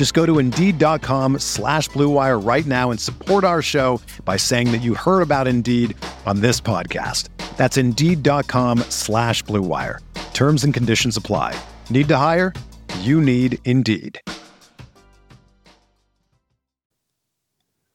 Just 0.00 0.14
go 0.14 0.24
to 0.24 0.38
Indeed.com 0.38 1.40
slash 1.40 1.90
BlueWire 1.90 2.42
right 2.42 2.64
now 2.64 2.90
and 2.90 2.98
support 2.98 3.44
our 3.44 3.60
show 3.60 4.00
by 4.24 4.38
saying 4.38 4.72
that 4.72 4.78
you 4.78 4.94
heard 4.94 5.20
about 5.20 5.46
Indeed 5.46 5.94
on 6.24 6.40
this 6.40 6.58
podcast. 6.58 7.28
That's 7.58 7.76
Indeed.com 7.76 8.78
slash 8.88 9.44
BlueWire. 9.44 9.98
Terms 10.32 10.64
and 10.64 10.72
conditions 10.72 11.18
apply. 11.18 11.54
Need 11.90 12.08
to 12.08 12.16
hire? 12.16 12.54
You 13.00 13.20
need 13.20 13.58
Indeed. 13.66 14.18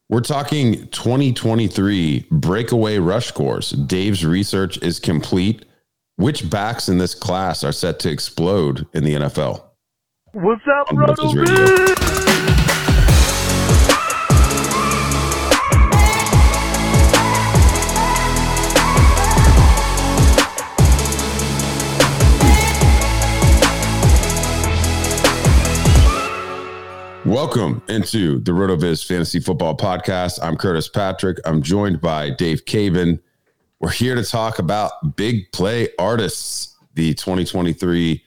We're 0.07 0.21
talking 0.21 0.87
2023 0.89 2.27
breakaway 2.29 2.99
rush 2.99 3.25
scores. 3.25 3.71
Dave's 3.71 4.23
research 4.23 4.77
is 4.83 4.99
complete. 4.99 5.65
Which 6.17 6.51
backs 6.51 6.87
in 6.87 6.99
this 6.99 7.15
class 7.15 7.63
are 7.63 7.71
set 7.71 7.97
to 8.01 8.11
explode 8.11 8.85
in 8.93 9.03
the 9.03 9.15
NFL? 9.15 9.63
What's 10.37 10.63
up, 10.67 10.91
Roto 10.91 11.33
Welcome 27.23 27.81
into 27.87 28.39
the 28.41 28.51
RotoViz 28.51 29.05
Fantasy 29.07 29.39
Football 29.39 29.77
Podcast. 29.77 30.39
I'm 30.41 30.57
Curtis 30.57 30.89
Patrick. 30.89 31.37
I'm 31.45 31.61
joined 31.61 32.01
by 32.01 32.31
Dave 32.31 32.65
Caban. 32.65 33.21
We're 33.79 33.91
here 33.91 34.15
to 34.15 34.23
talk 34.25 34.59
about 34.59 35.15
big 35.15 35.49
play 35.53 35.87
artists. 35.97 36.75
The 36.95 37.13
2023 37.13 38.24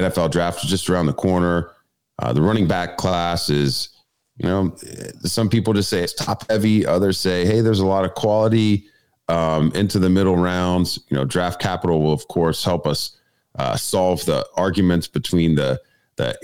NFL 0.00 0.30
draft 0.30 0.64
is 0.64 0.70
just 0.70 0.88
around 0.88 1.06
the 1.06 1.12
corner. 1.12 1.70
Uh, 2.18 2.32
the 2.32 2.42
running 2.42 2.66
back 2.66 2.96
class 2.96 3.48
is, 3.48 3.88
you 4.36 4.48
know, 4.48 4.74
some 5.22 5.48
people 5.48 5.72
just 5.72 5.88
say 5.88 6.02
it's 6.02 6.12
top 6.12 6.48
heavy. 6.50 6.84
Others 6.86 7.18
say, 7.18 7.44
hey, 7.46 7.60
there's 7.60 7.80
a 7.80 7.86
lot 7.86 8.04
of 8.04 8.14
quality 8.14 8.86
um, 9.28 9.72
into 9.74 9.98
the 9.98 10.10
middle 10.10 10.36
rounds. 10.36 10.98
You 11.08 11.16
know, 11.16 11.24
draft 11.24 11.60
capital 11.60 12.02
will, 12.02 12.12
of 12.12 12.26
course, 12.28 12.64
help 12.64 12.86
us 12.86 13.16
uh, 13.58 13.76
solve 13.76 14.24
the 14.26 14.46
arguments 14.56 15.08
between 15.08 15.54
the 15.54 15.80
the 16.16 16.36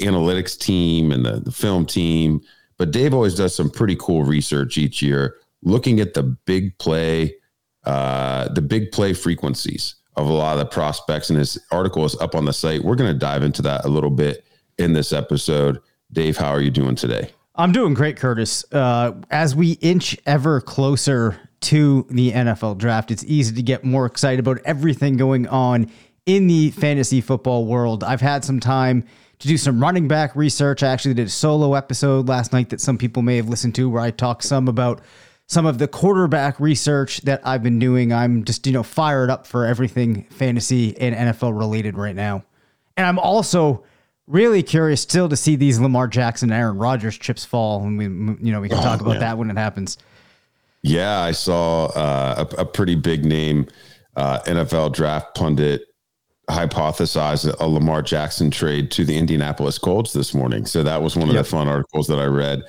analytics 0.00 0.58
team 0.58 1.12
and 1.12 1.24
the, 1.24 1.40
the 1.40 1.52
film 1.52 1.86
team. 1.86 2.40
But 2.78 2.90
Dave 2.90 3.14
always 3.14 3.34
does 3.34 3.54
some 3.54 3.70
pretty 3.70 3.96
cool 3.96 4.24
research 4.24 4.78
each 4.78 5.02
year, 5.02 5.36
looking 5.62 6.00
at 6.00 6.14
the 6.14 6.22
big 6.22 6.76
play, 6.78 7.34
uh, 7.84 8.48
the 8.48 8.62
big 8.62 8.90
play 8.90 9.12
frequencies 9.12 9.96
of 10.20 10.28
a 10.28 10.32
lot 10.32 10.52
of 10.54 10.58
the 10.58 10.66
prospects. 10.66 11.30
And 11.30 11.38
his 11.38 11.58
article 11.70 12.04
is 12.04 12.16
up 12.20 12.34
on 12.34 12.44
the 12.44 12.52
site. 12.52 12.84
We're 12.84 12.96
going 12.96 13.12
to 13.12 13.18
dive 13.18 13.42
into 13.42 13.62
that 13.62 13.84
a 13.84 13.88
little 13.88 14.10
bit 14.10 14.44
in 14.78 14.92
this 14.92 15.12
episode. 15.12 15.80
Dave, 16.12 16.36
how 16.36 16.50
are 16.50 16.60
you 16.60 16.70
doing 16.70 16.94
today? 16.94 17.30
I'm 17.54 17.72
doing 17.72 17.94
great, 17.94 18.16
Curtis. 18.16 18.64
Uh, 18.72 19.12
as 19.30 19.54
we 19.54 19.72
inch 19.72 20.16
ever 20.26 20.60
closer 20.60 21.38
to 21.62 22.06
the 22.10 22.32
NFL 22.32 22.78
draft, 22.78 23.10
it's 23.10 23.24
easy 23.24 23.54
to 23.54 23.62
get 23.62 23.84
more 23.84 24.06
excited 24.06 24.40
about 24.40 24.58
everything 24.64 25.16
going 25.16 25.46
on 25.48 25.90
in 26.26 26.46
the 26.46 26.70
fantasy 26.70 27.20
football 27.20 27.66
world. 27.66 28.02
I've 28.02 28.20
had 28.20 28.44
some 28.44 28.60
time 28.60 29.04
to 29.40 29.48
do 29.48 29.56
some 29.56 29.80
running 29.80 30.06
back 30.06 30.36
research. 30.36 30.82
I 30.82 30.88
actually 30.88 31.14
did 31.14 31.26
a 31.26 31.30
solo 31.30 31.74
episode 31.74 32.28
last 32.28 32.52
night 32.52 32.70
that 32.70 32.80
some 32.80 32.98
people 32.98 33.22
may 33.22 33.36
have 33.36 33.48
listened 33.48 33.74
to 33.76 33.90
where 33.90 34.02
I 34.02 34.10
talked 34.10 34.44
some 34.44 34.68
about 34.68 35.00
some 35.50 35.66
of 35.66 35.78
the 35.78 35.88
quarterback 35.88 36.60
research 36.60 37.22
that 37.22 37.40
I've 37.44 37.60
been 37.60 37.80
doing. 37.80 38.12
I'm 38.12 38.44
just, 38.44 38.68
you 38.68 38.72
know, 38.72 38.84
fired 38.84 39.30
up 39.30 39.48
for 39.48 39.66
everything 39.66 40.22
fantasy 40.30 40.96
and 40.96 41.12
NFL 41.12 41.58
related 41.58 41.98
right 41.98 42.14
now. 42.14 42.44
And 42.96 43.04
I'm 43.04 43.18
also 43.18 43.82
really 44.28 44.62
curious 44.62 45.00
still 45.00 45.28
to 45.28 45.36
see 45.36 45.56
these 45.56 45.80
Lamar 45.80 46.06
Jackson, 46.06 46.52
Aaron 46.52 46.78
Rodgers 46.78 47.18
chips 47.18 47.44
fall. 47.44 47.82
And 47.82 47.98
we, 47.98 48.04
you 48.04 48.52
know, 48.52 48.60
we 48.60 48.68
can 48.68 48.78
oh, 48.78 48.82
talk 48.82 49.00
about 49.00 49.14
man. 49.14 49.20
that 49.20 49.38
when 49.38 49.50
it 49.50 49.56
happens. 49.56 49.98
Yeah, 50.82 51.18
I 51.18 51.32
saw 51.32 51.86
uh, 51.86 52.44
a, 52.56 52.60
a, 52.60 52.64
pretty 52.64 52.94
big 52.94 53.24
name 53.24 53.66
uh, 54.14 54.38
NFL 54.42 54.94
draft 54.94 55.34
pundit 55.34 55.82
hypothesize 56.48 57.52
a 57.58 57.66
Lamar 57.66 58.02
Jackson 58.02 58.52
trade 58.52 58.92
to 58.92 59.04
the 59.04 59.18
Indianapolis 59.18 59.78
Colts 59.78 60.12
this 60.12 60.32
morning. 60.32 60.64
So 60.64 60.84
that 60.84 61.02
was 61.02 61.16
one 61.16 61.28
of 61.28 61.34
yep. 61.34 61.44
the 61.44 61.50
fun 61.50 61.66
articles 61.66 62.06
that 62.06 62.20
I 62.20 62.26
read. 62.26 62.62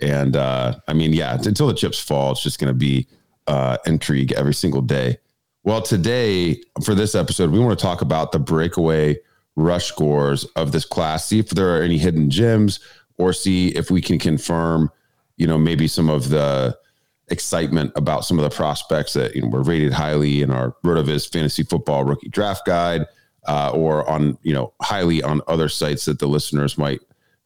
And 0.00 0.36
uh, 0.36 0.76
I 0.86 0.92
mean, 0.92 1.12
yeah, 1.12 1.34
until 1.34 1.66
the 1.66 1.74
chips 1.74 1.98
fall, 1.98 2.32
it's 2.32 2.42
just 2.42 2.58
going 2.58 2.72
to 2.72 2.78
be 2.78 3.06
uh, 3.46 3.78
intrigue 3.86 4.32
every 4.32 4.54
single 4.54 4.82
day. 4.82 5.18
Well, 5.64 5.82
today 5.82 6.62
for 6.84 6.94
this 6.94 7.14
episode, 7.14 7.50
we 7.50 7.58
want 7.58 7.78
to 7.78 7.82
talk 7.82 8.00
about 8.00 8.32
the 8.32 8.38
breakaway 8.38 9.18
rush 9.56 9.86
scores 9.86 10.44
of 10.56 10.72
this 10.72 10.84
class, 10.84 11.26
see 11.26 11.40
if 11.40 11.50
there 11.50 11.76
are 11.76 11.82
any 11.82 11.98
hidden 11.98 12.30
gems, 12.30 12.78
or 13.18 13.32
see 13.32 13.68
if 13.70 13.90
we 13.90 14.00
can 14.00 14.18
confirm, 14.18 14.90
you 15.36 15.46
know, 15.46 15.58
maybe 15.58 15.88
some 15.88 16.08
of 16.08 16.28
the 16.28 16.78
excitement 17.30 17.92
about 17.96 18.24
some 18.24 18.38
of 18.38 18.48
the 18.48 18.54
prospects 18.54 19.12
that 19.12 19.34
you 19.34 19.42
know 19.42 19.48
were 19.48 19.62
rated 19.62 19.92
highly 19.92 20.42
in 20.42 20.50
our 20.50 20.74
Rotoviz 20.84 21.30
Fantasy 21.30 21.62
Football 21.62 22.04
Rookie 22.04 22.28
Draft 22.28 22.64
Guide 22.64 23.06
uh, 23.46 23.70
or 23.74 24.08
on 24.08 24.38
you 24.42 24.54
know 24.54 24.72
highly 24.80 25.22
on 25.22 25.40
other 25.48 25.68
sites 25.68 26.04
that 26.06 26.18
the 26.18 26.28
listeners 26.28 26.78
might 26.78 27.00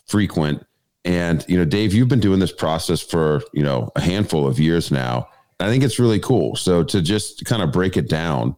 frequent. 0.07 0.65
And 1.05 1.45
you 1.49 1.59
know, 1.59 1.65
Dave, 1.65 1.93
you've 1.93 2.09
been 2.09 2.21
doing 2.21 2.41
this 2.41 2.53
process 2.53 3.01
for 3.01 3.43
you 3.53 3.63
know 3.63 3.91
a 3.97 4.01
handful 4.01 4.47
of 4.47 4.59
years 4.59 4.91
now. 4.91 5.29
I 5.61 5.69
think 5.69 5.85
it's 5.85 5.99
really 5.99 6.21
cool. 6.21 6.57
So 6.57 6.83
to 6.85 7.01
just 7.01 7.45
kind 7.45 7.63
of 7.63 7.73
break 7.73 7.97
it 7.97 8.09
down, 8.09 8.57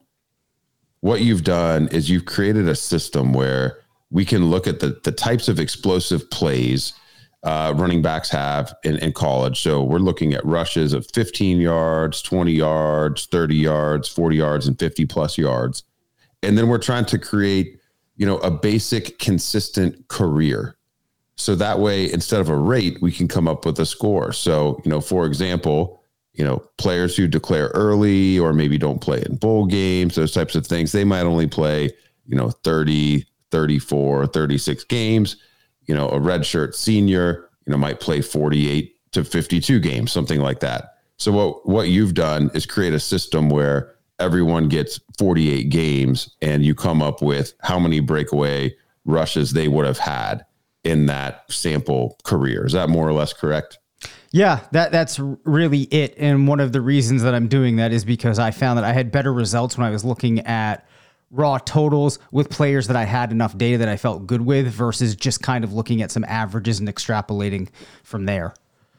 what 1.01 1.21
you've 1.21 1.45
done 1.45 1.89
is 1.89 2.09
you've 2.09 2.25
created 2.25 2.69
a 2.69 2.75
system 2.75 3.33
where 3.33 3.79
we 4.11 4.25
can 4.25 4.47
look 4.47 4.67
at 4.67 4.81
the 4.81 5.01
the 5.05 5.13
types 5.13 5.49
of 5.49 5.59
explosive 5.59 6.31
plays 6.31 6.93
uh, 7.43 7.75
running 7.77 8.01
backs 8.01 8.31
have 8.31 8.75
in, 8.85 8.97
in 8.99 9.13
college. 9.13 9.61
So 9.61 9.83
we're 9.83 9.99
looking 9.99 10.33
at 10.33 10.45
rushes 10.47 10.95
of 10.95 11.07
15 11.13 11.61
yards, 11.61 12.23
20 12.23 12.53
yards, 12.53 13.27
30 13.27 13.57
yards, 13.57 14.09
40 14.09 14.37
yards, 14.37 14.67
and 14.67 14.79
50 14.79 15.07
plus 15.07 15.37
yards 15.37 15.83
and 16.45 16.59
then 16.59 16.69
we're 16.69 16.79
trying 16.79 17.07
to 17.07 17.19
create 17.19 17.81
you 18.17 18.27
know 18.27 18.39
a 18.39 18.51
basic 18.51 19.19
consistent 19.19 20.07
career 20.09 20.77
so 21.37 21.55
that 21.55 21.79
way 21.81 22.11
instead 22.13 22.41
of 22.41 22.49
a 22.49 22.57
rate 22.57 23.01
we 23.03 23.11
can 23.11 23.29
come 23.29 23.49
up 23.49 23.67
with 23.67 23.79
a 23.79 23.87
score. 23.87 24.33
So 24.33 24.81
you 24.85 24.91
know 24.91 25.01
for 25.01 25.27
example 25.27 26.03
you 26.33 26.45
know 26.45 26.59
players 26.79 27.17
who 27.17 27.27
declare 27.27 27.69
early 27.69 28.39
or 28.39 28.53
maybe 28.53 28.79
don't 28.79 29.01
play 29.01 29.23
in 29.25 29.37
bowl 29.37 29.67
games 29.67 30.17
those 30.17 30.33
types 30.33 30.55
of 30.55 30.67
things 30.67 30.91
they 30.91 31.05
might 31.05 31.23
only 31.23 31.47
play 31.47 31.91
you 32.27 32.37
know 32.37 32.51
30 32.51 33.25
34 33.51 34.27
36 34.27 34.85
games. 34.85 35.37
You 35.87 35.95
know 35.95 36.09
a 36.09 36.19
redshirt 36.19 36.75
senior 36.75 37.51
you 37.67 37.73
know 37.73 37.79
might 37.79 38.01
play 38.01 38.21
48 38.21 39.13
to 39.13 39.25
52 39.25 39.81
games 39.81 40.13
something 40.13 40.41
like 40.41 40.61
that. 40.61 40.95
So 41.19 41.33
what 41.33 41.69
what 41.69 41.89
you've 41.89 42.15
done 42.15 42.51
is 42.55 42.67
create 42.67 42.95
a 42.95 43.01
system 43.01 43.49
where 43.49 43.95
everyone 44.19 44.69
gets 44.69 45.01
48 45.19 45.69
games 45.71 46.35
and 46.41 46.65
you 46.65 46.75
come 46.75 47.03
up 47.03 47.21
with 47.21 47.55
how 47.61 47.79
many 47.79 48.01
breakaway 48.01 48.75
rushes 49.05 49.53
they 49.53 49.69
would 49.69 49.87
have 49.87 49.99
had 49.99 50.45
in 50.85 51.07
that 51.07 51.51
sample 51.51 52.19
career. 52.25 52.67
Is 52.67 52.73
that 52.73 52.89
more 52.89 53.09
or 53.09 53.13
less 53.13 53.33
correct? 53.33 53.79
Yeah, 54.33 54.61
that 54.73 54.91
that's 54.91 55.19
really 55.19 55.83
it. 55.83 56.15
And 56.19 56.49
one 56.49 56.61
of 56.61 56.73
the 56.73 56.81
reasons 56.81 57.23
that 57.23 57.35
I'm 57.35 57.49
doing 57.49 57.77
that 57.77 57.93
is 57.93 58.05
because 58.05 58.39
I 58.39 58.51
found 58.51 58.79
that 58.79 58.85
I 58.85 58.93
had 58.93 59.13
better 59.13 59.33
results 59.33 59.79
when 59.79 59.87
I 59.87 59.91
was 59.91 60.05
looking 60.05 60.41
at 60.41 60.87
raw 61.31 61.59
totals 61.59 62.19
with 62.31 62.51
players 62.51 62.87
that 62.87 62.97
I 62.97 63.05
had 63.05 63.33
enough 63.33 63.57
data 63.57 63.79
that 63.79 63.89
I 63.89 63.97
felt 63.97 64.27
good 64.27 64.43
with 64.43 64.69
versus 64.69 65.17
just 65.17 65.43
kind 65.43 65.65
of 65.65 65.73
looking 65.73 66.03
at 66.03 66.11
some 66.11 66.25
averages 66.25 66.81
and 66.81 66.89
extrapolating 66.89 67.69
from 68.03 68.25
there. 68.25 68.55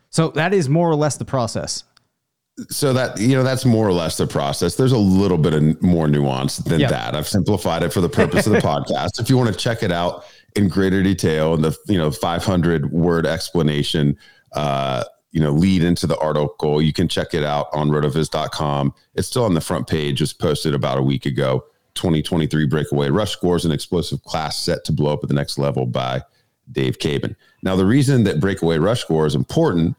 So 0.10 0.30
that 0.30 0.54
is 0.54 0.70
more 0.70 0.90
or 0.90 0.96
less 0.96 1.18
the 1.18 1.26
process. 1.26 1.84
so 2.70 2.94
that 2.94 3.20
you 3.20 3.36
know 3.36 3.44
that's 3.44 3.66
more 3.66 3.86
or 3.86 3.92
less 3.92 4.16
the 4.16 4.26
process 4.26 4.76
there's 4.76 4.94
a 4.94 4.98
little 4.98 5.38
bit 5.38 5.54
of 5.54 5.82
more 5.84 6.08
nuance 6.08 6.56
than 6.60 6.80
yep. 6.80 6.90
that 6.90 7.14
i've 7.14 7.28
simplified 7.28 7.84
it 7.84 7.92
for 7.92 8.00
the 8.00 8.08
purpose 8.08 8.48
of 8.48 8.54
the 8.54 8.60
podcast 8.74 9.20
if 9.20 9.30
you 9.30 9.36
want 9.36 9.52
to 9.52 9.60
check 9.60 9.84
it 9.84 9.92
out 9.92 10.24
in 10.56 10.68
greater 10.68 11.04
detail 11.04 11.54
and 11.54 11.64
the 11.64 11.78
you 11.88 11.98
know 11.98 12.12
500 12.12 12.92
word 12.92 13.26
explanation 13.26 14.18
uh 14.54 15.04
you 15.32 15.42
know 15.42 15.52
lead 15.52 15.84
into 15.84 16.08
the 16.08 16.18
article. 16.20 16.82
You 16.82 16.94
can 16.94 17.08
check 17.08 17.34
it 17.34 17.44
out 17.44 17.68
on 17.74 17.90
rotoviz.com 17.90 18.94
it's 19.14 19.28
still 19.28 19.46
on 19.46 19.54
the 19.54 19.62
front 19.62 19.88
page. 19.88 20.18
Just 20.18 20.40
posted 20.40 20.74
about 20.74 20.98
a 20.98 21.04
week 21.04 21.26
ago. 21.26 21.64
2023 21.96 22.66
breakaway 22.66 23.10
rush 23.10 23.32
scores 23.32 23.64
an 23.64 23.72
explosive 23.72 24.22
class 24.24 24.60
set 24.60 24.84
to 24.84 24.92
blow 24.92 25.14
up 25.14 25.24
at 25.24 25.30
the 25.30 25.36
next 25.36 25.58
level 25.58 25.86
by 25.86 26.22
dave 26.74 26.98
caban 26.98 27.38
now 27.64 27.74
the 27.74 27.86
reason 27.86 28.26
that 28.26 28.42
breakaway 28.42 28.78
rush 28.78 29.00
score 29.00 29.26
is 29.26 29.34
important 29.34 29.96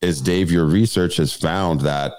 is 0.00 0.20
Dave, 0.20 0.50
your 0.50 0.64
research 0.64 1.16
has 1.16 1.32
found 1.32 1.80
that, 1.80 2.12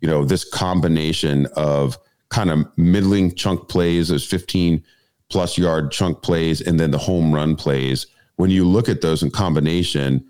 you 0.00 0.08
know, 0.08 0.24
this 0.24 0.44
combination 0.48 1.46
of 1.56 1.98
kind 2.28 2.50
of 2.50 2.66
middling 2.76 3.34
chunk 3.34 3.68
plays, 3.68 4.08
those 4.08 4.26
15 4.26 4.82
plus 5.30 5.58
yard 5.58 5.90
chunk 5.90 6.22
plays, 6.22 6.60
and 6.60 6.78
then 6.78 6.90
the 6.90 6.98
home 6.98 7.32
run 7.32 7.56
plays, 7.56 8.06
when 8.36 8.50
you 8.50 8.66
look 8.66 8.88
at 8.88 9.00
those 9.00 9.22
in 9.22 9.30
combination, 9.30 10.24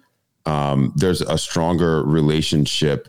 um, 0.46 0.92
there's 0.96 1.20
a 1.22 1.38
stronger 1.38 2.02
relationship 2.04 3.08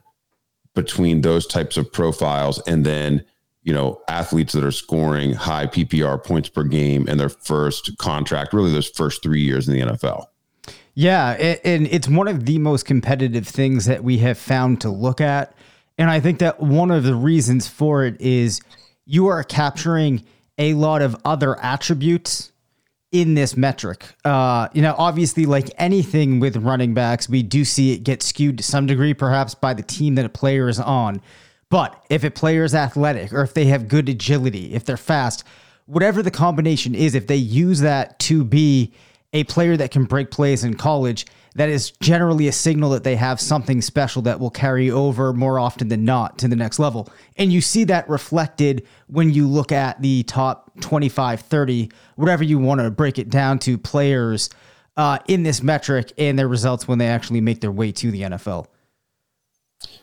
between 0.74 1.22
those 1.22 1.48
types 1.48 1.78
of 1.78 1.92
profiles 1.92 2.60
and 2.68 2.86
then 2.86 3.24
you 3.64 3.74
know 3.74 4.02
athletes 4.08 4.54
that 4.54 4.64
are 4.64 4.72
scoring 4.72 5.34
high 5.34 5.66
PPR 5.66 6.24
points 6.24 6.50
per 6.50 6.64
game 6.64 7.08
in 7.08 7.18
their 7.18 7.30
first 7.30 7.98
contract, 7.98 8.54
really 8.54 8.72
those 8.72 8.90
first 8.90 9.24
three 9.24 9.42
years 9.42 9.68
in 9.68 9.74
the 9.74 9.94
NFL. 9.94 10.26
Yeah, 10.94 11.32
and 11.66 11.88
it's 11.88 12.08
one 12.08 12.30
of 12.30 12.46
the 12.46 12.58
most 12.58 12.86
competitive 12.86 13.46
things 13.46 13.86
that 13.86 14.04
we 14.04 14.20
have 14.20 14.38
found 14.38 14.80
to 14.82 14.90
look 14.90 15.20
at. 15.20 15.54
And 15.98 16.10
I 16.10 16.22
think 16.22 16.40
that 16.40 16.62
one 16.62 16.90
of 16.90 17.04
the 17.04 17.16
reasons 17.16 17.68
for 17.68 18.06
it 18.06 18.20
is 18.22 18.62
you 19.06 19.28
are 19.28 19.44
capturing 19.44 20.24
a 20.58 20.74
lot 20.74 21.02
of 21.02 21.16
other 21.26 21.60
attributes 21.60 22.52
in 23.12 23.34
this 23.34 23.56
metric. 23.56 24.14
Uh, 24.26 24.68
you 24.74 24.82
know, 24.82 24.96
obviously, 24.98 25.46
like 25.46 25.70
anything 25.78 26.40
with 26.40 26.58
running 26.58 26.94
backs, 26.94 27.30
we 27.30 27.44
do 27.44 27.64
see 27.64 27.94
it 27.94 28.04
get 28.04 28.22
skewed 28.22 28.58
to 28.58 28.64
some 28.64 28.86
degree, 28.86 29.14
perhaps 29.14 29.56
by 29.56 29.74
the 29.74 29.84
team 29.84 30.16
that 30.16 30.26
a 30.26 30.30
player 30.30 30.68
is 30.68 30.80
on. 30.80 31.22
But 31.70 32.04
if 32.10 32.24
a 32.24 32.32
player 32.32 32.64
is 32.64 32.76
athletic 32.76 33.34
or 33.34 33.42
if 33.42 33.54
they 33.54 33.66
have 33.66 33.88
good 33.88 34.10
agility, 34.10 34.74
if 34.74 34.86
they're 34.86 34.98
fast, 34.98 35.44
whatever 35.86 36.22
the 36.22 36.32
combination 36.32 36.94
is, 36.94 37.16
if 37.16 37.28
they 37.28 37.36
use 37.36 37.80
that 37.82 38.20
to 38.20 38.44
be 38.44 38.94
a 39.34 39.44
player 39.46 39.76
that 39.78 39.92
can 39.92 40.06
break 40.06 40.32
plays 40.32 40.64
in 40.64 40.76
college, 40.76 41.26
that 41.56 41.70
is 41.70 41.92
generally 42.02 42.48
a 42.48 42.52
signal 42.52 42.90
that 42.92 43.04
they 43.04 43.16
have 43.16 43.40
something 43.40 43.82
special 43.82 44.22
that 44.24 44.40
will 44.40 44.50
carry 44.50 44.92
over 44.92 45.34
more 45.34 45.58
often 45.58 45.88
than 45.88 46.04
not 46.04 46.38
to 46.38 46.48
the 46.50 46.56
next 46.56 46.80
level. 46.80 47.10
And 47.38 47.52
you 47.52 47.62
see 47.62 47.86
that 47.86 48.08
reflected 48.10 48.86
when 49.08 49.32
you 49.32 49.48
look 49.48 49.72
at 49.72 50.02
the 50.02 50.24
top 50.24 50.80
25, 50.82 51.40
30, 51.40 51.92
whatever 52.16 52.44
you 52.44 52.60
want 52.60 52.82
to 52.82 52.92
break 52.92 53.18
it 53.18 53.30
down 53.30 53.60
to 53.60 53.78
players 53.78 54.50
uh, 54.98 55.20
in 55.28 55.44
this 55.44 55.64
metric 55.64 56.12
and 56.18 56.38
their 56.38 56.48
results 56.48 56.88
when 56.88 56.98
they 56.98 57.08
actually 57.08 57.42
make 57.42 57.62
their 57.62 57.72
way 57.72 57.92
to 57.94 58.12
the 58.12 58.22
NFL. 58.22 58.68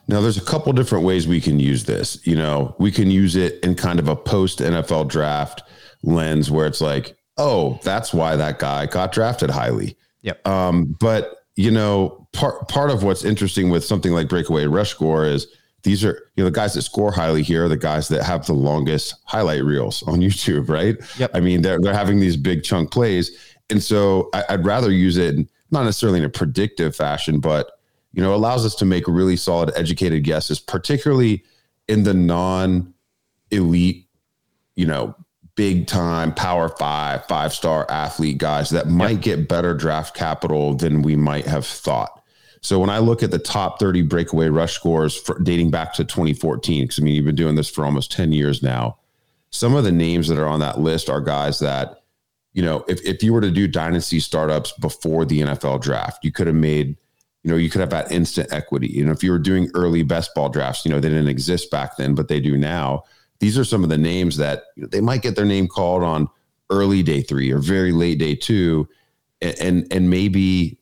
Now, 0.08 0.20
there's 0.20 0.38
a 0.38 0.44
couple 0.44 0.72
different 0.72 1.04
ways 1.04 1.28
we 1.28 1.40
can 1.40 1.60
use 1.60 1.84
this. 1.84 2.26
You 2.26 2.36
know, 2.36 2.74
we 2.78 2.90
can 2.90 3.10
use 3.10 3.36
it 3.36 3.62
in 3.62 3.74
kind 3.74 3.98
of 3.98 4.08
a 4.08 4.16
post 4.16 4.58
NFL 4.58 5.08
draft 5.08 5.62
lens 6.02 6.50
where 6.50 6.66
it's 6.66 6.80
like, 6.80 7.16
oh, 7.36 7.78
that's 7.82 8.12
why 8.12 8.36
that 8.36 8.58
guy 8.58 8.86
got 8.86 9.12
drafted 9.12 9.50
highly. 9.50 9.96
Yep. 10.22 10.46
Um, 10.46 10.96
but 10.98 11.41
you 11.56 11.70
know, 11.70 12.26
part 12.32 12.68
part 12.68 12.90
of 12.90 13.02
what's 13.02 13.24
interesting 13.24 13.70
with 13.70 13.84
something 13.84 14.12
like 14.12 14.28
breakaway 14.28 14.66
rush 14.66 14.90
score 14.90 15.24
is 15.24 15.46
these 15.82 16.04
are 16.04 16.30
you 16.36 16.44
know 16.44 16.50
the 16.50 16.54
guys 16.54 16.74
that 16.74 16.82
score 16.82 17.12
highly 17.12 17.42
here 17.42 17.64
are 17.64 17.68
the 17.68 17.76
guys 17.76 18.08
that 18.08 18.22
have 18.22 18.46
the 18.46 18.54
longest 18.54 19.14
highlight 19.24 19.64
reels 19.64 20.02
on 20.04 20.20
YouTube, 20.20 20.68
right? 20.68 20.96
Yep. 21.18 21.30
I 21.34 21.40
mean, 21.40 21.62
they're 21.62 21.80
they're 21.80 21.94
having 21.94 22.20
these 22.20 22.36
big 22.36 22.62
chunk 22.62 22.90
plays, 22.90 23.56
and 23.70 23.82
so 23.82 24.30
I, 24.32 24.44
I'd 24.50 24.64
rather 24.64 24.90
use 24.90 25.16
it 25.16 25.46
not 25.70 25.84
necessarily 25.84 26.18
in 26.18 26.24
a 26.24 26.30
predictive 26.30 26.94
fashion, 26.94 27.40
but 27.40 27.72
you 28.12 28.22
know, 28.22 28.34
allows 28.34 28.64
us 28.64 28.74
to 28.76 28.84
make 28.84 29.08
really 29.08 29.36
solid, 29.36 29.72
educated 29.74 30.22
guesses, 30.22 30.60
particularly 30.60 31.44
in 31.88 32.04
the 32.04 32.14
non 32.14 32.92
elite, 33.50 34.06
you 34.76 34.86
know, 34.86 35.14
big 35.54 35.86
time 35.86 36.32
power 36.34 36.68
five, 36.68 37.24
five 37.26 37.52
star 37.52 37.90
athlete 37.90 38.38
guys 38.38 38.70
that 38.70 38.88
might 38.88 39.12
yep. 39.12 39.20
get 39.20 39.48
better 39.48 39.74
draft 39.74 40.14
capital 40.14 40.74
than 40.74 41.02
we 41.02 41.16
might 41.16 41.46
have 41.46 41.66
thought. 41.66 42.22
So 42.62 42.78
when 42.78 42.90
I 42.90 42.98
look 42.98 43.22
at 43.22 43.32
the 43.32 43.40
top 43.40 43.80
30 43.80 44.02
breakaway 44.02 44.48
rush 44.48 44.72
scores 44.72 45.20
for, 45.20 45.38
dating 45.40 45.70
back 45.70 45.92
to 45.94 46.04
2014, 46.04 46.84
because 46.84 47.00
I 47.00 47.02
mean, 47.02 47.14
you've 47.14 47.24
been 47.24 47.34
doing 47.34 47.56
this 47.56 47.68
for 47.68 47.84
almost 47.84 48.12
10 48.12 48.32
years 48.32 48.62
now, 48.62 48.98
some 49.50 49.74
of 49.74 49.84
the 49.84 49.92
names 49.92 50.28
that 50.28 50.38
are 50.38 50.46
on 50.46 50.60
that 50.60 50.78
list 50.78 51.10
are 51.10 51.20
guys 51.20 51.58
that, 51.58 52.02
you 52.52 52.62
know, 52.62 52.84
if, 52.88 53.02
if 53.04 53.22
you 53.22 53.32
were 53.32 53.40
to 53.40 53.50
do 53.50 53.66
dynasty 53.66 54.20
startups 54.20 54.72
before 54.72 55.24
the 55.24 55.40
NFL 55.40 55.82
draft, 55.82 56.24
you 56.24 56.30
could 56.30 56.46
have 56.46 56.56
made, 56.56 56.96
you 57.42 57.50
know, 57.50 57.56
you 57.56 57.68
could 57.68 57.80
have 57.80 57.90
that 57.90 58.12
instant 58.12 58.52
equity. 58.52 58.86
You 58.86 59.04
know, 59.06 59.12
if 59.12 59.24
you 59.24 59.32
were 59.32 59.38
doing 59.38 59.68
early 59.74 60.04
best 60.04 60.32
ball 60.34 60.48
drafts, 60.48 60.84
you 60.84 60.90
know, 60.92 61.00
they 61.00 61.08
didn't 61.08 61.28
exist 61.28 61.70
back 61.70 61.96
then, 61.96 62.14
but 62.14 62.28
they 62.28 62.40
do 62.40 62.56
now 62.56 63.02
these 63.42 63.58
are 63.58 63.64
some 63.64 63.82
of 63.82 63.90
the 63.90 63.98
names 63.98 64.36
that 64.36 64.66
you 64.76 64.82
know, 64.82 64.88
they 64.88 65.00
might 65.00 65.20
get 65.20 65.34
their 65.34 65.44
name 65.44 65.66
called 65.66 66.04
on 66.04 66.28
early 66.70 67.02
day 67.02 67.20
three 67.20 67.50
or 67.50 67.58
very 67.58 67.90
late 67.90 68.20
day 68.20 68.36
two, 68.36 68.88
and 69.40 69.60
and, 69.60 69.92
and 69.92 70.08
maybe 70.08 70.78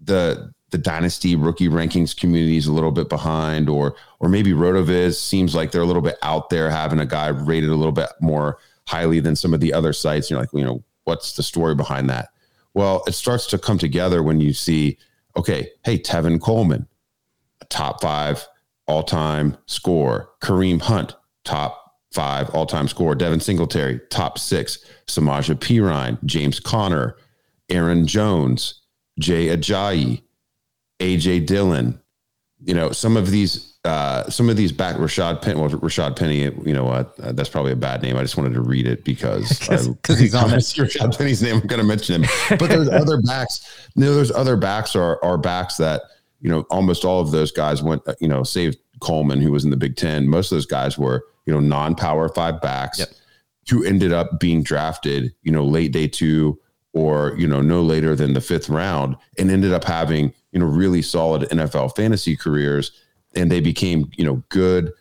the 0.00 0.52
the 0.70 0.78
dynasty 0.78 1.36
rookie 1.36 1.68
rankings 1.68 2.16
community 2.16 2.56
is 2.56 2.66
a 2.66 2.72
little 2.72 2.90
bit 2.90 3.08
behind, 3.08 3.68
or 3.68 3.94
or 4.18 4.28
maybe 4.28 4.50
Rotoviz 4.50 5.14
seems 5.14 5.54
like 5.54 5.70
they're 5.70 5.80
a 5.80 5.86
little 5.86 6.02
bit 6.02 6.18
out 6.22 6.50
there 6.50 6.68
having 6.70 6.98
a 6.98 7.06
guy 7.06 7.28
rated 7.28 7.70
a 7.70 7.76
little 7.76 7.92
bit 7.92 8.08
more 8.20 8.58
highly 8.88 9.20
than 9.20 9.36
some 9.36 9.54
of 9.54 9.60
the 9.60 9.72
other 9.72 9.92
sites. 9.92 10.28
You're 10.28 10.40
like, 10.40 10.52
you 10.52 10.64
know, 10.64 10.82
what's 11.04 11.36
the 11.36 11.44
story 11.44 11.76
behind 11.76 12.10
that? 12.10 12.30
Well, 12.74 13.04
it 13.06 13.12
starts 13.12 13.46
to 13.46 13.58
come 13.58 13.78
together 13.78 14.24
when 14.24 14.40
you 14.40 14.54
see, 14.54 14.98
okay, 15.36 15.70
hey, 15.84 16.00
Tevin 16.00 16.40
Coleman, 16.40 16.88
top 17.68 18.02
five 18.02 18.44
all 18.88 19.04
time 19.04 19.56
score, 19.66 20.30
Kareem 20.40 20.80
Hunt, 20.80 21.14
top 21.44 21.81
five 22.12 22.50
all 22.50 22.66
time 22.66 22.88
score. 22.88 23.14
Devin 23.14 23.40
Singletary, 23.40 24.00
top 24.10 24.38
six. 24.38 24.84
Samaje 25.06 25.54
Perine, 25.54 26.22
James 26.24 26.60
Conner, 26.60 27.16
Aaron 27.68 28.06
Jones, 28.06 28.82
Jay 29.18 29.46
Ajayi, 29.46 30.22
AJ 31.00 31.46
Dillon. 31.46 32.00
You 32.64 32.74
know, 32.74 32.92
some 32.92 33.16
of 33.16 33.30
these 33.30 33.72
uh, 33.84 34.28
some 34.30 34.48
of 34.48 34.56
these 34.56 34.70
back 34.70 34.94
Rashad 34.96 35.42
Penny, 35.42 35.60
well, 35.60 35.68
Rashad 35.68 36.16
Penny, 36.16 36.42
you 36.42 36.72
know 36.72 36.84
what? 36.84 37.18
Uh, 37.20 37.32
that's 37.32 37.48
probably 37.48 37.72
a 37.72 37.76
bad 37.76 38.00
name. 38.02 38.16
I 38.16 38.22
just 38.22 38.36
wanted 38.36 38.54
to 38.54 38.60
read 38.60 38.86
it 38.86 39.04
because 39.04 39.58
because 39.68 40.18
he's 40.18 40.34
on. 40.34 40.50
Rashad 40.50 41.18
Penny's 41.18 41.42
name. 41.42 41.56
I'm 41.56 41.66
going 41.66 41.80
to 41.80 41.86
mention 41.86 42.22
him. 42.22 42.30
But 42.50 42.68
there's 42.68 42.88
other 42.90 43.20
backs. 43.20 43.88
You 43.96 44.04
know, 44.04 44.14
there's 44.14 44.30
other 44.30 44.56
backs 44.56 44.94
are 44.94 45.22
are 45.24 45.36
backs 45.36 45.76
that 45.78 46.02
you 46.40 46.48
know 46.48 46.60
almost 46.70 47.04
all 47.04 47.20
of 47.20 47.32
those 47.32 47.50
guys 47.50 47.82
went. 47.82 48.02
You 48.20 48.28
know, 48.28 48.44
saved 48.44 48.78
Coleman, 49.02 49.40
who 49.40 49.52
was 49.52 49.64
in 49.64 49.70
the 49.70 49.76
Big 49.76 49.96
Ten. 49.96 50.28
Most 50.28 50.50
of 50.50 50.56
those 50.56 50.66
guys 50.66 50.96
were 50.96 51.24
you 51.46 51.52
know, 51.52 51.60
non-power 51.60 52.28
five 52.28 52.60
backs 52.60 52.98
yep. 52.98 53.08
who 53.70 53.84
ended 53.84 54.12
up 54.12 54.38
being 54.38 54.62
drafted, 54.62 55.34
you 55.42 55.52
know, 55.52 55.64
late 55.64 55.92
day 55.92 56.06
two 56.06 56.58
or, 56.92 57.34
you 57.36 57.46
know, 57.46 57.60
no 57.60 57.82
later 57.82 58.14
than 58.14 58.34
the 58.34 58.40
fifth 58.40 58.68
round 58.68 59.16
and 59.38 59.50
ended 59.50 59.72
up 59.72 59.84
having, 59.84 60.32
you 60.52 60.60
know, 60.60 60.66
really 60.66 61.02
solid 61.02 61.42
NFL 61.50 61.96
fantasy 61.96 62.36
careers. 62.36 62.92
And 63.34 63.50
they 63.50 63.60
became, 63.60 64.10
you 64.16 64.24
know, 64.24 64.42
good, 64.50 64.92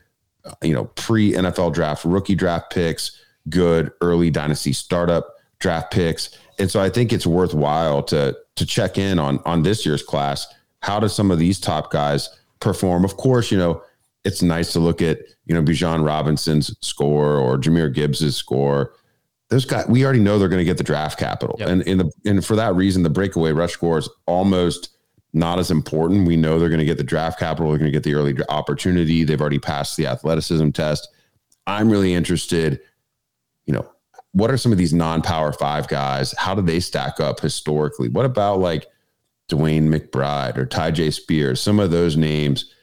uh, 0.45 0.53
you 0.63 0.73
know, 0.73 0.85
pre 0.85 1.33
NFL 1.33 1.73
draft, 1.73 2.05
rookie 2.05 2.35
draft 2.35 2.71
picks, 2.71 3.21
good 3.49 3.91
early 4.01 4.29
dynasty 4.29 4.73
startup 4.73 5.35
draft 5.59 5.91
picks. 5.91 6.37
And 6.57 6.71
so 6.71 6.81
I 6.81 6.89
think 6.89 7.11
it's 7.11 7.27
worthwhile 7.27 8.03
to 8.03 8.37
to 8.55 8.65
check 8.65 8.97
in 8.97 9.19
on 9.19 9.39
on 9.45 9.63
this 9.63 9.85
year's 9.85 10.01
class. 10.01 10.47
How 10.79 10.99
do 10.99 11.09
some 11.09 11.29
of 11.29 11.39
these 11.39 11.59
top 11.59 11.91
guys 11.91 12.29
perform? 12.61 13.03
Of 13.03 13.17
course, 13.17 13.51
you 13.51 13.57
know, 13.57 13.83
it's 14.23 14.41
nice 14.41 14.71
to 14.73 14.79
look 14.79 15.01
at, 15.01 15.19
you 15.45 15.55
know, 15.55 15.61
Bijan 15.61 16.05
Robinson's 16.05 16.75
score 16.81 17.37
or 17.37 17.57
Jahmyr 17.57 17.93
Gibbs's 17.93 18.35
score. 18.35 18.93
Those 19.49 19.65
guys, 19.65 19.87
we 19.87 20.03
already 20.03 20.19
know 20.19 20.39
they're 20.39 20.47
going 20.47 20.59
to 20.59 20.65
get 20.65 20.77
the 20.77 20.83
draft 20.83 21.19
capital. 21.19 21.55
Yep. 21.59 21.67
And 21.69 21.81
in 21.83 21.97
the 21.97 22.11
and 22.25 22.45
for 22.45 22.55
that 22.55 22.75
reason, 22.75 23.03
the 23.03 23.09
breakaway 23.09 23.51
rush 23.51 23.73
score 23.73 23.97
is 23.97 24.09
almost 24.25 24.89
not 25.33 25.59
as 25.59 25.71
important. 25.71 26.27
We 26.27 26.37
know 26.37 26.59
they're 26.59 26.69
going 26.69 26.79
to 26.79 26.85
get 26.85 26.97
the 26.97 27.03
draft 27.03 27.39
capital, 27.39 27.69
they're 27.69 27.79
going 27.79 27.91
to 27.91 27.95
get 27.95 28.03
the 28.03 28.13
early 28.13 28.37
opportunity. 28.49 29.23
They've 29.23 29.41
already 29.41 29.59
passed 29.59 29.97
the 29.97 30.07
athleticism 30.07 30.69
test. 30.71 31.07
I'm 31.67 31.89
really 31.89 32.13
interested, 32.13 32.79
you 33.65 33.73
know, 33.73 33.89
what 34.33 34.49
are 34.49 34.57
some 34.57 34.71
of 34.71 34.77
these 34.77 34.93
non-power 34.93 35.53
five 35.53 35.87
guys? 35.87 36.33
How 36.37 36.55
do 36.55 36.61
they 36.61 36.79
stack 36.79 37.19
up 37.19 37.39
historically? 37.39 38.09
What 38.09 38.25
about 38.25 38.59
like 38.59 38.87
DeWayne 39.49 39.87
McBride 39.87 40.57
or 40.57 40.65
Tyjae 40.65 41.13
Spears? 41.13 41.59
Some 41.61 41.79
of 41.79 41.91
those 41.91 42.15
names 42.15 42.73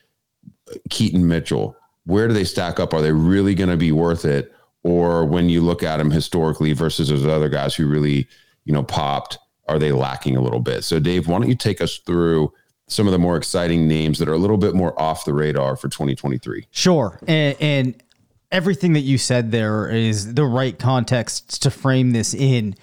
Keaton 0.90 1.26
Mitchell, 1.26 1.76
where 2.04 2.28
do 2.28 2.34
they 2.34 2.44
stack 2.44 2.80
up? 2.80 2.94
Are 2.94 3.02
they 3.02 3.12
really 3.12 3.54
going 3.54 3.70
to 3.70 3.76
be 3.76 3.92
worth 3.92 4.24
it? 4.24 4.52
Or 4.82 5.24
when 5.24 5.48
you 5.48 5.60
look 5.60 5.82
at 5.82 5.98
them 5.98 6.10
historically 6.10 6.72
versus 6.72 7.08
those 7.08 7.26
other 7.26 7.48
guys 7.48 7.74
who 7.74 7.86
really, 7.86 8.28
you 8.64 8.72
know, 8.72 8.82
popped, 8.82 9.38
are 9.66 9.78
they 9.78 9.92
lacking 9.92 10.36
a 10.36 10.40
little 10.40 10.60
bit? 10.60 10.84
So, 10.84 10.98
Dave, 10.98 11.28
why 11.28 11.38
don't 11.38 11.48
you 11.48 11.56
take 11.56 11.80
us 11.80 11.98
through 11.98 12.52
some 12.88 13.06
of 13.06 13.12
the 13.12 13.18
more 13.18 13.36
exciting 13.36 13.86
names 13.86 14.18
that 14.18 14.28
are 14.28 14.32
a 14.32 14.38
little 14.38 14.56
bit 14.56 14.74
more 14.74 14.98
off 15.00 15.24
the 15.24 15.34
radar 15.34 15.76
for 15.76 15.88
2023. 15.88 16.66
Sure. 16.70 17.18
And, 17.28 17.56
and 17.60 18.02
everything 18.50 18.94
that 18.94 19.00
you 19.00 19.18
said 19.18 19.52
there 19.52 19.88
is 19.88 20.34
the 20.34 20.44
right 20.44 20.78
context 20.78 21.62
to 21.62 21.70
frame 21.70 22.12
this 22.12 22.34
in. 22.34 22.74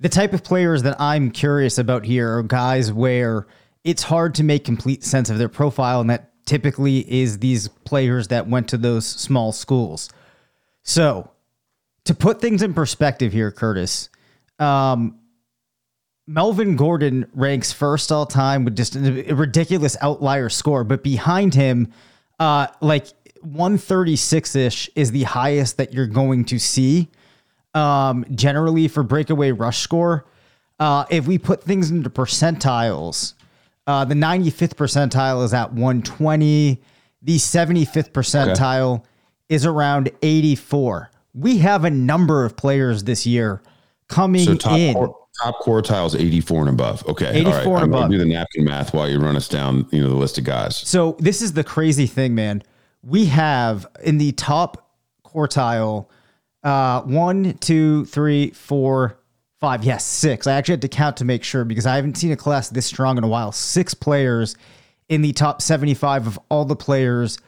The 0.00 0.08
type 0.08 0.32
of 0.32 0.42
players 0.42 0.82
that 0.82 1.00
I'm 1.00 1.30
curious 1.30 1.78
about 1.78 2.04
here 2.04 2.36
are 2.36 2.42
guys 2.42 2.92
where 2.92 3.46
it's 3.84 4.02
hard 4.02 4.34
to 4.34 4.44
make 4.44 4.64
complete 4.64 5.04
sense 5.04 5.30
of 5.30 5.38
their 5.38 5.48
profile, 5.48 6.00
and 6.00 6.10
that 6.10 6.32
typically 6.46 6.98
is 7.10 7.38
these 7.38 7.68
players 7.68 8.28
that 8.28 8.48
went 8.48 8.68
to 8.68 8.76
those 8.76 9.06
small 9.06 9.52
schools. 9.52 10.10
So, 10.82 11.30
to 12.04 12.14
put 12.14 12.40
things 12.40 12.62
in 12.62 12.74
perspective 12.74 13.32
here, 13.32 13.50
Curtis, 13.50 14.10
um, 14.58 15.18
Melvin 16.26 16.76
Gordon 16.76 17.30
ranks 17.34 17.72
first 17.72 18.10
all 18.10 18.26
time 18.26 18.64
with 18.64 18.76
just 18.76 18.96
a 18.96 19.34
ridiculous 19.34 19.96
outlier 20.00 20.48
score, 20.48 20.84
but 20.84 21.02
behind 21.02 21.54
him, 21.54 21.92
uh, 22.38 22.66
like 22.80 23.08
136 23.42 24.56
ish 24.56 24.90
is 24.94 25.12
the 25.12 25.24
highest 25.24 25.76
that 25.76 25.92
you're 25.92 26.06
going 26.06 26.44
to 26.46 26.58
see 26.58 27.08
um, 27.74 28.24
generally 28.34 28.88
for 28.88 29.02
breakaway 29.02 29.50
rush 29.50 29.78
score. 29.80 30.24
Uh, 30.80 31.04
if 31.10 31.26
we 31.26 31.38
put 31.38 31.62
things 31.62 31.90
into 31.90 32.08
percentiles, 32.08 33.34
uh, 33.86 34.04
the 34.04 34.14
95th 34.14 34.74
percentile 34.74 35.44
is 35.44 35.52
at 35.54 35.72
120. 35.72 36.80
The 37.22 37.36
75th 37.36 38.10
percentile 38.12 39.00
okay. 39.00 39.08
is 39.48 39.66
around 39.66 40.10
84. 40.22 41.10
We 41.34 41.58
have 41.58 41.84
a 41.84 41.90
number 41.90 42.44
of 42.44 42.56
players 42.56 43.04
this 43.04 43.26
year 43.26 43.62
coming 44.08 44.44
so 44.44 44.54
top 44.56 44.78
in. 44.78 44.94
Top 45.42 45.60
quartile 45.62 46.06
is 46.06 46.14
84 46.14 46.60
and 46.60 46.68
above. 46.68 47.04
Okay. 47.08 47.30
84 47.40 47.52
All 47.52 47.58
right. 47.58 47.66
and 47.66 47.76
I'm 47.76 47.92
above. 47.92 48.10
do 48.10 48.18
the 48.18 48.24
napkin 48.24 48.64
math 48.64 48.94
while 48.94 49.08
you 49.08 49.18
run 49.18 49.34
us 49.34 49.48
down, 49.48 49.86
you 49.90 50.00
know, 50.00 50.08
the 50.08 50.14
list 50.14 50.38
of 50.38 50.44
guys. 50.44 50.76
So 50.76 51.16
this 51.18 51.42
is 51.42 51.54
the 51.54 51.64
crazy 51.64 52.06
thing, 52.06 52.36
man. 52.36 52.62
We 53.02 53.26
have 53.26 53.86
in 54.04 54.18
the 54.18 54.30
top 54.32 54.88
quartile 55.26 56.06
uh, 56.62 57.02
one, 57.02 57.54
two, 57.58 58.04
three, 58.06 58.50
four, 58.50 59.18
five. 59.64 59.84
Yes, 59.84 60.04
six. 60.04 60.46
I 60.46 60.54
actually 60.54 60.74
had 60.74 60.82
to 60.82 60.88
count 60.88 61.16
to 61.18 61.24
make 61.24 61.42
sure 61.42 61.64
because 61.64 61.86
I 61.86 61.96
haven't 61.96 62.16
seen 62.16 62.32
a 62.32 62.36
class 62.36 62.68
this 62.68 62.86
strong 62.86 63.16
in 63.16 63.24
a 63.24 63.28
while. 63.28 63.50
Six 63.50 63.94
players 63.94 64.56
in 65.08 65.22
the 65.22 65.32
top 65.32 65.62
75 65.62 66.26
of 66.26 66.38
all 66.50 66.64
the 66.64 66.76
players 66.76 67.38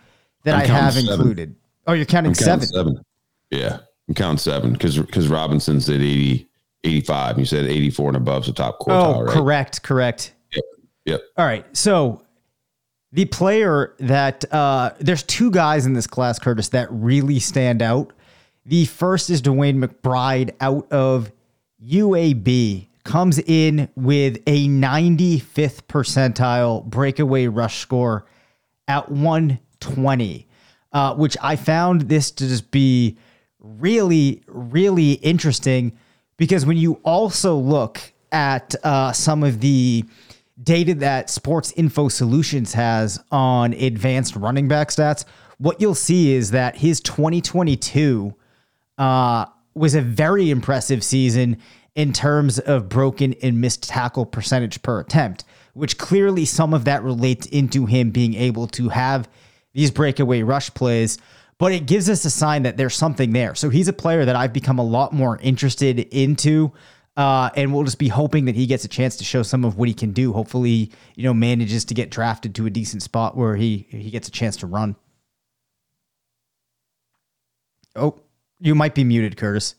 that 0.44 0.54
I'm 0.54 0.62
I 0.62 0.66
have 0.66 0.94
seven. 0.94 1.10
included. 1.12 1.56
Oh, 1.86 1.92
you're 1.92 2.06
counting, 2.06 2.32
counting 2.32 2.66
seven. 2.66 2.66
seven. 2.68 3.04
Yeah. 3.50 3.80
I'm 4.08 4.14
counting 4.14 4.38
seven 4.38 4.72
because 4.72 4.98
because 4.98 5.28
Robinson's 5.28 5.90
at 5.90 5.96
80, 5.96 6.48
85. 6.84 7.38
You 7.38 7.44
said 7.44 7.66
84 7.66 8.08
and 8.08 8.16
above, 8.16 8.46
so 8.46 8.52
top 8.52 8.78
quartile, 8.78 9.16
oh, 9.16 9.22
right? 9.22 9.34
correct, 9.34 9.82
correct. 9.82 10.32
Yep. 10.52 10.64
Yep. 11.04 11.20
All 11.36 11.44
right. 11.44 11.76
So 11.76 12.22
the 13.12 13.24
player 13.26 13.94
that 13.98 14.44
uh, 14.52 14.92
there's 15.00 15.22
two 15.22 15.50
guys 15.50 15.86
in 15.86 15.92
this 15.92 16.06
class, 16.06 16.38
Curtis, 16.38 16.68
that 16.70 16.88
really 16.90 17.40
stand 17.40 17.82
out. 17.82 18.12
The 18.64 18.86
first 18.86 19.28
is 19.28 19.42
DeWayne 19.42 19.84
McBride 19.84 20.54
out 20.60 20.90
of 20.92 21.30
UAB, 21.82 22.88
comes 23.06 23.38
in 23.38 23.88
with 23.94 24.36
a 24.46 24.68
95th 24.68 25.82
percentile 25.84 26.84
breakaway 26.84 27.46
rush 27.46 27.78
score 27.78 28.26
at 28.88 29.10
120, 29.10 30.46
uh, 30.92 31.14
which 31.14 31.36
I 31.40 31.56
found 31.56 32.02
this 32.02 32.30
to 32.32 32.48
just 32.48 32.70
be 32.70 33.16
really, 33.60 34.42
really 34.48 35.12
interesting 35.12 35.96
because 36.36 36.66
when 36.66 36.76
you 36.76 37.00
also 37.04 37.56
look 37.56 38.00
at 38.32 38.74
uh, 38.84 39.12
some 39.12 39.42
of 39.42 39.60
the 39.60 40.04
data 40.62 40.94
that 40.94 41.30
Sports 41.30 41.72
Info 41.76 42.08
Solutions 42.08 42.72
has 42.74 43.22
on 43.30 43.72
advanced 43.74 44.36
running 44.36 44.68
back 44.68 44.88
stats, 44.88 45.24
what 45.58 45.80
you'll 45.80 45.94
see 45.94 46.34
is 46.34 46.50
that 46.50 46.76
his 46.76 47.00
2022 47.00 48.34
uh, 48.98 49.46
was 49.76 49.94
a 49.94 50.00
very 50.00 50.50
impressive 50.50 51.04
season 51.04 51.58
in 51.94 52.12
terms 52.12 52.58
of 52.58 52.88
broken 52.88 53.34
and 53.42 53.60
missed 53.60 53.88
tackle 53.88 54.26
percentage 54.26 54.82
per 54.82 55.00
attempt, 55.00 55.44
which 55.74 55.98
clearly 55.98 56.44
some 56.44 56.74
of 56.74 56.84
that 56.84 57.02
relates 57.02 57.46
into 57.46 57.86
him 57.86 58.10
being 58.10 58.34
able 58.34 58.66
to 58.66 58.88
have 58.88 59.28
these 59.72 59.90
breakaway 59.90 60.42
rush 60.42 60.72
plays 60.74 61.18
but 61.58 61.72
it 61.72 61.86
gives 61.86 62.10
us 62.10 62.24
a 62.24 62.30
sign 62.30 62.64
that 62.64 62.76
there's 62.76 62.94
something 62.94 63.32
there. 63.32 63.54
So 63.54 63.70
he's 63.70 63.88
a 63.88 63.92
player 63.92 64.24
that 64.24 64.36
I've 64.36 64.52
become 64.52 64.78
a 64.78 64.84
lot 64.84 65.12
more 65.12 65.38
interested 65.38 65.98
into. 65.98 66.72
Uh, 67.16 67.48
and 67.56 67.72
we'll 67.72 67.84
just 67.84 67.98
be 67.98 68.08
hoping 68.08 68.44
that 68.44 68.54
he 68.54 68.66
gets 68.66 68.84
a 68.84 68.88
chance 68.88 69.16
to 69.16 69.24
show 69.24 69.42
some 69.42 69.64
of 69.64 69.78
what 69.78 69.88
he 69.88 69.94
can 69.94 70.12
do. 70.12 70.34
Hopefully, 70.34 70.92
you 71.14 71.22
know, 71.22 71.32
manages 71.32 71.86
to 71.86 71.94
get 71.94 72.10
drafted 72.10 72.54
to 72.56 72.66
a 72.66 72.70
decent 72.70 73.02
spot 73.02 73.36
where 73.36 73.56
he 73.56 73.86
he 73.88 74.10
gets 74.10 74.28
a 74.28 74.30
chance 74.30 74.58
to 74.58 74.66
run. 74.66 74.96
Oh, 77.94 78.20
you 78.60 78.74
might 78.74 78.94
be 78.94 79.04
muted, 79.04 79.36
Curtis. 79.36 79.74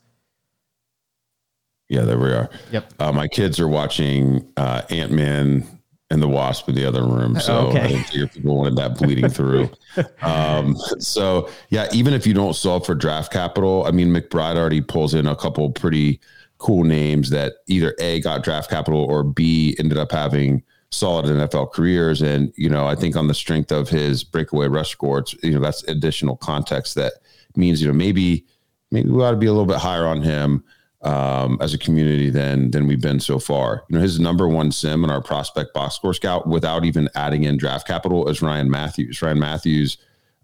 Yeah, 1.90 2.02
there 2.02 2.20
we 2.20 2.32
are. 2.32 2.50
Yep. 2.72 2.94
Uh, 3.00 3.12
my 3.12 3.28
kids 3.28 3.60
are 3.60 3.68
watching 3.68 4.52
uh, 4.58 4.82
Ant 4.90 5.12
Man 5.12 5.66
and 6.10 6.22
the 6.22 6.28
wasp 6.28 6.70
in 6.70 6.76
the 6.76 6.86
other 6.86 7.04
room. 7.04 7.40
So 7.40 7.68
okay. 7.68 7.82
I 7.82 7.88
didn't 7.88 8.04
figure 8.06 8.28
people 8.28 8.58
wanted 8.58 8.76
that 8.78 8.98
bleeding 8.98 9.30
through. 9.30 9.70
um, 10.22 10.76
so 11.00 11.50
yeah, 11.70 11.88
even 11.92 12.14
if 12.14 12.26
you 12.26 12.34
don't 12.34 12.56
solve 12.56 12.86
for 12.86 12.96
draft 12.96 13.32
capital, 13.32 13.86
I 13.86 13.92
mean, 13.92 14.10
McBride 14.10 14.56
already 14.56 14.82
pulls 14.82 15.14
in 15.14 15.28
a 15.28 15.36
couple 15.36 15.70
pretty 15.72 16.20
cool 16.60 16.84
names 16.84 17.30
that 17.30 17.56
either 17.68 17.94
A 18.00 18.22
got 18.22 18.44
draft 18.44 18.70
capital 18.70 19.04
or 19.04 19.24
B 19.24 19.76
ended 19.80 19.98
up 19.98 20.12
having 20.12 20.64
solid 20.92 21.26
NFL 21.26 21.74
careers. 21.74 22.22
And, 22.22 22.54
you 22.56 22.70
know, 22.70 22.88
I 22.88 22.96
think 22.96 23.16
on 23.16 23.28
the 23.28 23.34
strength 23.34 23.72
of 23.72 23.90
his 23.90 24.24
breakaway 24.24 24.68
rush 24.68 24.92
score, 24.92 25.20
it's, 25.20 25.36
you 25.44 25.52
know, 25.52 25.60
that's 25.60 25.84
additional 25.84 26.38
context 26.38 26.96
that 26.96 27.14
means, 27.56 27.82
you 27.82 27.88
know, 27.88 27.94
maybe, 27.94 28.46
maybe 28.92 29.10
we 29.10 29.24
ought 29.24 29.32
to 29.32 29.38
be 29.38 29.46
a 29.46 29.52
little 29.52 29.66
bit 29.66 29.78
higher 29.78 30.06
on 30.06 30.22
him 30.22 30.64
um, 31.02 31.58
as 31.62 31.74
a 31.74 31.78
community 31.78 32.30
than 32.30 32.72
than 32.72 32.88
we've 32.88 33.02
been 33.02 33.20
so 33.20 33.40
far. 33.40 33.84
You 33.90 33.96
know, 33.96 34.02
his 34.02 34.20
number 34.20 34.48
one 34.48 34.72
sim 34.72 35.04
in 35.04 35.10
our 35.10 35.22
prospect 35.22 35.74
box 35.74 35.96
score 35.96 36.14
scout, 36.14 36.48
without 36.48 36.86
even 36.86 37.10
adding 37.16 37.44
in 37.44 37.58
draft 37.58 37.88
capital, 37.88 38.28
is 38.28 38.42
Ryan 38.42 38.70
Mathews. 38.70 39.22
Ryan 39.22 39.40
Mathews, 39.40 39.98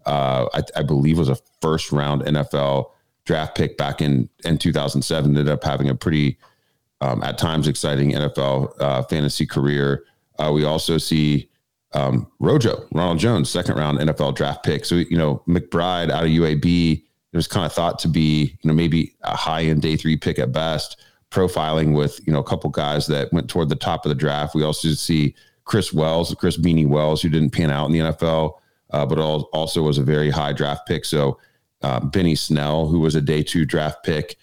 uh, 0.06 0.48
I, 0.54 0.62
I, 0.76 0.82
believe, 0.82 1.18
was 1.18 1.28
a 1.28 1.38
first 1.60 1.92
round 1.92 2.22
NFL 2.22 2.90
draft 3.24 3.56
pick 3.56 3.76
back 3.76 4.00
in 4.00 4.28
in 4.44 4.58
2007. 4.58 5.30
Ended 5.30 5.48
up 5.48 5.64
having 5.64 5.88
a 5.88 5.94
pretty, 5.94 6.38
um, 7.00 7.22
at 7.22 7.36
times, 7.36 7.66
exciting 7.66 8.12
NFL 8.12 8.72
uh, 8.80 9.02
fantasy 9.02 9.46
career. 9.46 10.04
Uh, 10.38 10.52
we 10.52 10.64
also 10.64 10.98
see 10.98 11.48
um, 11.94 12.30
Rojo, 12.38 12.86
Ronald 12.92 13.18
Jones, 13.18 13.50
second 13.50 13.76
round 13.76 13.98
NFL 13.98 14.36
draft 14.36 14.64
pick. 14.64 14.84
So 14.84 14.96
you 14.96 15.18
know, 15.18 15.42
McBride 15.48 16.10
out 16.10 16.24
of 16.24 16.30
UAB 16.30 17.02
it 17.34 17.36
was 17.36 17.48
kind 17.48 17.66
of 17.66 17.72
thought 17.72 17.98
to 17.98 18.08
be, 18.08 18.56
you 18.62 18.68
know, 18.68 18.72
maybe 18.72 19.16
a 19.22 19.36
high 19.36 19.64
end 19.64 19.82
day 19.82 19.96
three 19.96 20.16
pick 20.16 20.38
at 20.38 20.52
best, 20.52 21.02
profiling 21.32 21.92
with, 21.92 22.24
you 22.24 22.32
know, 22.32 22.38
a 22.38 22.44
couple 22.44 22.70
guys 22.70 23.08
that 23.08 23.32
went 23.32 23.50
toward 23.50 23.68
the 23.68 23.74
top 23.74 24.06
of 24.06 24.08
the 24.08 24.14
draft. 24.14 24.54
We 24.54 24.62
also 24.62 24.90
see 24.90 25.34
Chris 25.64 25.92
Wells, 25.92 26.32
Chris 26.38 26.56
Beanie 26.56 26.86
Wells, 26.86 27.20
who 27.20 27.28
didn't 27.28 27.50
pan 27.50 27.72
out 27.72 27.86
in 27.86 27.92
the 27.92 27.98
NFL, 27.98 28.52
uh, 28.90 29.04
but 29.04 29.18
also 29.18 29.82
was 29.82 29.98
a 29.98 30.04
very 30.04 30.30
high 30.30 30.52
draft 30.52 30.86
pick. 30.86 31.04
So 31.04 31.40
uh, 31.82 31.98
Benny 31.98 32.36
Snell, 32.36 32.86
who 32.86 33.00
was 33.00 33.16
a 33.16 33.20
day 33.20 33.42
two 33.42 33.64
draft 33.64 34.04
pick. 34.04 34.36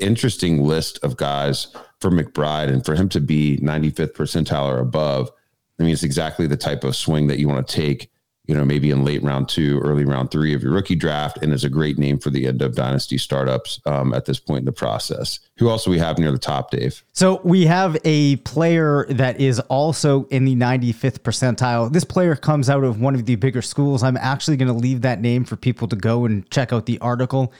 Interesting 0.00 0.64
list 0.64 0.98
of 1.04 1.16
guys 1.16 1.68
for 2.00 2.10
McBride 2.10 2.72
and 2.72 2.84
for 2.84 2.96
him 2.96 3.08
to 3.10 3.20
be 3.20 3.60
95th 3.62 4.14
percentile 4.14 4.74
or 4.74 4.80
above. 4.80 5.30
I 5.78 5.84
mean, 5.84 5.92
it's 5.92 6.02
exactly 6.02 6.48
the 6.48 6.56
type 6.56 6.82
of 6.82 6.96
swing 6.96 7.28
that 7.28 7.38
you 7.38 7.46
want 7.46 7.68
to 7.68 7.72
take 7.72 8.10
you 8.46 8.54
know, 8.54 8.64
maybe 8.64 8.90
in 8.90 9.04
late 9.04 9.22
round 9.22 9.48
two, 9.48 9.80
early 9.80 10.04
round 10.04 10.30
three 10.30 10.54
of 10.54 10.62
your 10.62 10.72
rookie 10.72 10.94
draft, 10.94 11.38
and 11.42 11.52
is 11.52 11.64
a 11.64 11.68
great 11.68 11.98
name 11.98 12.18
for 12.18 12.30
the 12.30 12.46
end 12.46 12.62
of 12.62 12.74
dynasty 12.74 13.18
startups 13.18 13.80
um, 13.86 14.14
at 14.14 14.24
this 14.24 14.38
point 14.38 14.60
in 14.60 14.64
the 14.64 14.72
process. 14.72 15.40
Who 15.58 15.68
else 15.68 15.84
do 15.84 15.90
we 15.90 15.98
have 15.98 16.18
near 16.18 16.30
the 16.30 16.38
top, 16.38 16.70
Dave? 16.70 17.02
So 17.12 17.40
we 17.42 17.66
have 17.66 17.96
a 18.04 18.36
player 18.36 19.06
that 19.10 19.40
is 19.40 19.58
also 19.60 20.24
in 20.26 20.44
the 20.44 20.54
95th 20.54 21.20
percentile. 21.20 21.92
This 21.92 22.04
player 22.04 22.36
comes 22.36 22.70
out 22.70 22.84
of 22.84 23.00
one 23.00 23.14
of 23.14 23.26
the 23.26 23.34
bigger 23.34 23.62
schools. 23.62 24.02
I'm 24.02 24.16
actually 24.16 24.56
going 24.56 24.72
to 24.72 24.78
leave 24.78 25.00
that 25.00 25.20
name 25.20 25.44
for 25.44 25.56
people 25.56 25.88
to 25.88 25.96
go 25.96 26.24
and 26.24 26.48
check 26.50 26.72
out 26.72 26.86
the 26.86 26.98
article 27.00 27.52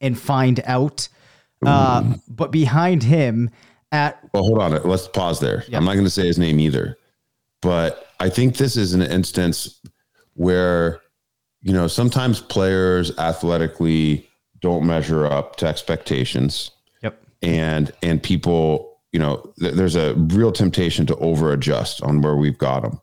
and 0.00 0.18
find 0.18 0.60
out. 0.66 1.08
Uh, 1.64 2.16
but 2.28 2.50
behind 2.50 3.02
him, 3.02 3.48
at 3.90 4.18
well, 4.34 4.42
hold 4.42 4.58
on, 4.58 4.82
let's 4.82 5.08
pause 5.08 5.40
there. 5.40 5.64
Yep. 5.68 5.78
I'm 5.78 5.84
not 5.84 5.94
going 5.94 6.04
to 6.04 6.10
say 6.10 6.26
his 6.26 6.36
name 6.36 6.60
either, 6.60 6.98
but 7.62 8.08
I 8.20 8.28
think 8.28 8.56
this 8.56 8.76
is 8.76 8.92
an 8.92 9.00
instance 9.00 9.80
where 10.34 11.00
you 11.62 11.72
know 11.72 11.86
sometimes 11.86 12.40
players 12.40 13.16
athletically 13.18 14.28
don't 14.60 14.86
measure 14.86 15.26
up 15.26 15.56
to 15.56 15.66
expectations. 15.66 16.70
Yep. 17.02 17.22
And 17.42 17.92
and 18.02 18.22
people, 18.22 19.00
you 19.12 19.18
know, 19.18 19.52
th- 19.58 19.74
there's 19.74 19.96
a 19.96 20.14
real 20.14 20.52
temptation 20.52 21.06
to 21.06 21.16
over 21.16 21.52
adjust 21.52 22.02
on 22.02 22.22
where 22.22 22.36
we've 22.36 22.58
got 22.58 22.82
them. 22.82 23.00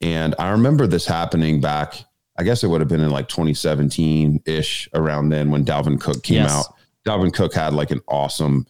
And 0.00 0.34
I 0.38 0.50
remember 0.50 0.86
this 0.86 1.06
happening 1.06 1.60
back 1.60 2.04
I 2.38 2.42
guess 2.42 2.62
it 2.62 2.68
would 2.68 2.80
have 2.80 2.88
been 2.88 3.00
in 3.00 3.10
like 3.10 3.28
2017 3.28 4.42
ish 4.44 4.88
around 4.94 5.30
then 5.30 5.50
when 5.50 5.64
Dalvin 5.64 6.00
Cook 6.00 6.22
came 6.22 6.42
yes. 6.42 6.52
out. 6.52 6.74
Dalvin 7.06 7.32
Cook 7.32 7.54
had 7.54 7.72
like 7.72 7.90
an 7.90 8.00
awesome 8.08 8.66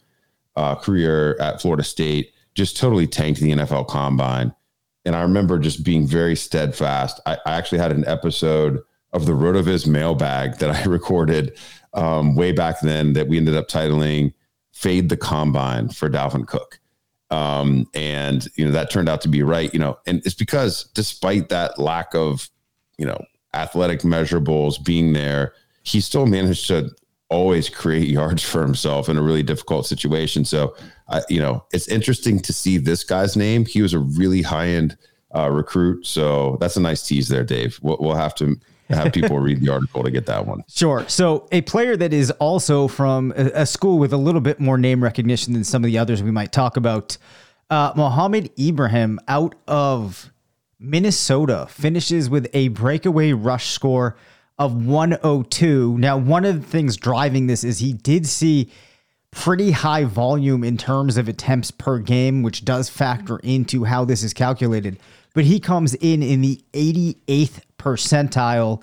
uh, 0.55 0.75
career 0.75 1.37
at 1.39 1.61
Florida 1.61 1.83
State, 1.83 2.33
just 2.53 2.77
totally 2.77 3.07
tanked 3.07 3.39
the 3.39 3.51
NFL 3.51 3.87
combine 3.87 4.53
and 5.07 5.15
I 5.15 5.21
remember 5.21 5.57
just 5.57 5.85
being 5.85 6.05
very 6.05 6.35
steadfast. 6.35 7.21
I, 7.25 7.37
I 7.45 7.53
actually 7.53 7.77
had 7.77 7.93
an 7.93 8.05
episode 8.05 8.81
of 9.13 9.25
the 9.25 9.31
Rotoviz 9.31 9.87
mailbag 9.87 10.57
that 10.57 10.69
I 10.69 10.83
recorded 10.89 11.57
um, 11.93 12.35
way 12.35 12.51
back 12.51 12.81
then 12.81 13.13
that 13.13 13.29
we 13.29 13.37
ended 13.37 13.55
up 13.55 13.69
titling 13.69 14.33
"Fade 14.73 15.07
the 15.07 15.15
Combine" 15.15 15.87
for 15.87 16.09
Dalvin 16.09 16.45
Cook. 16.45 16.81
Um, 17.31 17.87
and 17.93 18.47
you 18.55 18.65
know 18.65 18.71
that 18.71 18.91
turned 18.91 19.07
out 19.07 19.21
to 19.21 19.29
be 19.29 19.43
right. 19.43 19.73
You 19.73 19.79
know, 19.79 19.97
and 20.05 20.21
it's 20.25 20.35
because 20.35 20.83
despite 20.93 21.47
that 21.49 21.79
lack 21.79 22.13
of 22.13 22.49
you 22.97 23.05
know 23.05 23.23
athletic 23.53 24.01
measurables 24.01 24.83
being 24.83 25.13
there, 25.13 25.53
he 25.83 26.01
still 26.01 26.25
managed 26.25 26.67
to 26.67 26.89
always 27.29 27.69
create 27.69 28.07
yards 28.09 28.43
for 28.43 28.61
himself 28.61 29.07
in 29.07 29.15
a 29.15 29.21
really 29.21 29.43
difficult 29.43 29.85
situation. 29.85 30.43
So, 30.43 30.75
uh, 31.09 31.21
you 31.29 31.39
know, 31.39 31.65
it's 31.73 31.87
interesting 31.87 32.39
to 32.39 32.53
see 32.53 32.77
this 32.77 33.03
guy's 33.03 33.35
name. 33.35 33.65
He 33.65 33.81
was 33.81 33.93
a 33.93 33.99
really 33.99 34.41
high 34.41 34.67
end 34.67 34.97
uh, 35.35 35.49
recruit. 35.49 36.05
So 36.05 36.57
that's 36.59 36.75
a 36.77 36.81
nice 36.81 37.05
tease 37.05 37.27
there, 37.27 37.43
Dave. 37.43 37.79
We'll, 37.81 37.97
we'll 37.99 38.15
have 38.15 38.35
to 38.35 38.59
have 38.89 39.11
people 39.13 39.39
read 39.39 39.61
the 39.61 39.69
article 39.69 40.03
to 40.03 40.11
get 40.11 40.25
that 40.27 40.45
one. 40.45 40.63
Sure. 40.77 41.07
So, 41.07 41.47
a 41.51 41.61
player 41.61 41.97
that 41.97 42.13
is 42.13 42.29
also 42.31 42.87
from 42.87 43.31
a, 43.35 43.65
school 43.65 43.97
with 43.97 44.13
a 44.13 44.17
little 44.17 44.41
bit 44.41 44.59
more 44.59 44.77
name 44.77 45.03
recognition 45.03 45.53
than 45.53 45.63
some 45.63 45.83
of 45.83 45.87
the 45.87 45.97
others 45.97 46.21
we 46.21 46.29
might 46.29 46.51
talk 46.51 46.77
about, 46.77 47.17
uh, 47.69 47.93
Mohamed 47.95 48.51
Ibrahim 48.59 49.19
out 49.27 49.55
of 49.67 50.31
Minnesota 50.79 51.65
finishes 51.69 52.29
with 52.29 52.47
a 52.53 52.67
breakaway 52.69 53.33
rush 53.33 53.71
score 53.71 54.15
of 54.59 54.85
102. 54.85 55.97
Now, 55.97 56.17
one 56.17 56.45
of 56.45 56.61
the 56.61 56.67
things 56.67 56.95
driving 56.95 57.47
this 57.47 57.63
is 57.63 57.79
he 57.79 57.93
did 57.93 58.27
see 58.27 58.71
pretty 59.37 59.69
high 59.69 60.03
volume 60.03 60.63
in 60.63 60.77
terms 60.77 61.15
of 61.15 61.27
attempts 61.27 61.69
per 61.69 61.99
game, 61.99 62.41
which 62.41 62.65
does 62.65 62.89
factor 62.89 63.37
into 63.43 63.83
how 63.83 64.03
this 64.03 64.23
is 64.23 64.33
calculated. 64.33 64.97
But 65.35 65.45
he 65.45 65.59
comes 65.59 65.93
in 65.93 66.23
in 66.23 66.41
the 66.41 66.59
88th 66.73 67.61
percentile, 67.77 68.81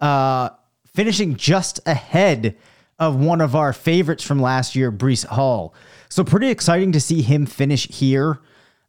uh, 0.00 0.50
finishing 0.92 1.36
just 1.36 1.78
ahead 1.86 2.56
of 2.98 3.14
one 3.14 3.40
of 3.40 3.54
our 3.54 3.72
favorites 3.72 4.24
from 4.24 4.42
last 4.42 4.74
year, 4.74 4.90
Breece 4.90 5.24
Hall. 5.24 5.72
So 6.08 6.24
pretty 6.24 6.48
exciting 6.48 6.90
to 6.92 7.00
see 7.00 7.22
him 7.22 7.46
finish 7.46 7.86
here. 7.86 8.40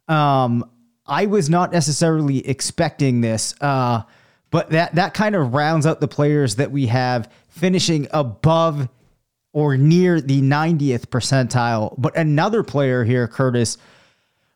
Um, 0.07 0.67
I 1.05 1.27
was 1.27 1.47
not 1.47 1.71
necessarily 1.71 2.47
expecting 2.47 3.21
this. 3.21 3.53
Uh, 3.61 4.01
but 4.49 4.71
that 4.71 4.95
that 4.95 5.13
kind 5.13 5.35
of 5.35 5.53
rounds 5.53 5.85
out 5.85 5.99
the 5.99 6.07
players 6.07 6.55
that 6.55 6.71
we 6.71 6.87
have 6.87 7.31
finishing 7.49 8.07
above 8.11 8.89
or 9.53 9.77
near 9.77 10.19
the 10.19 10.41
90th 10.41 11.07
percentile. 11.07 11.95
But 11.97 12.17
another 12.17 12.63
player 12.63 13.03
here, 13.03 13.27
Curtis, 13.27 13.77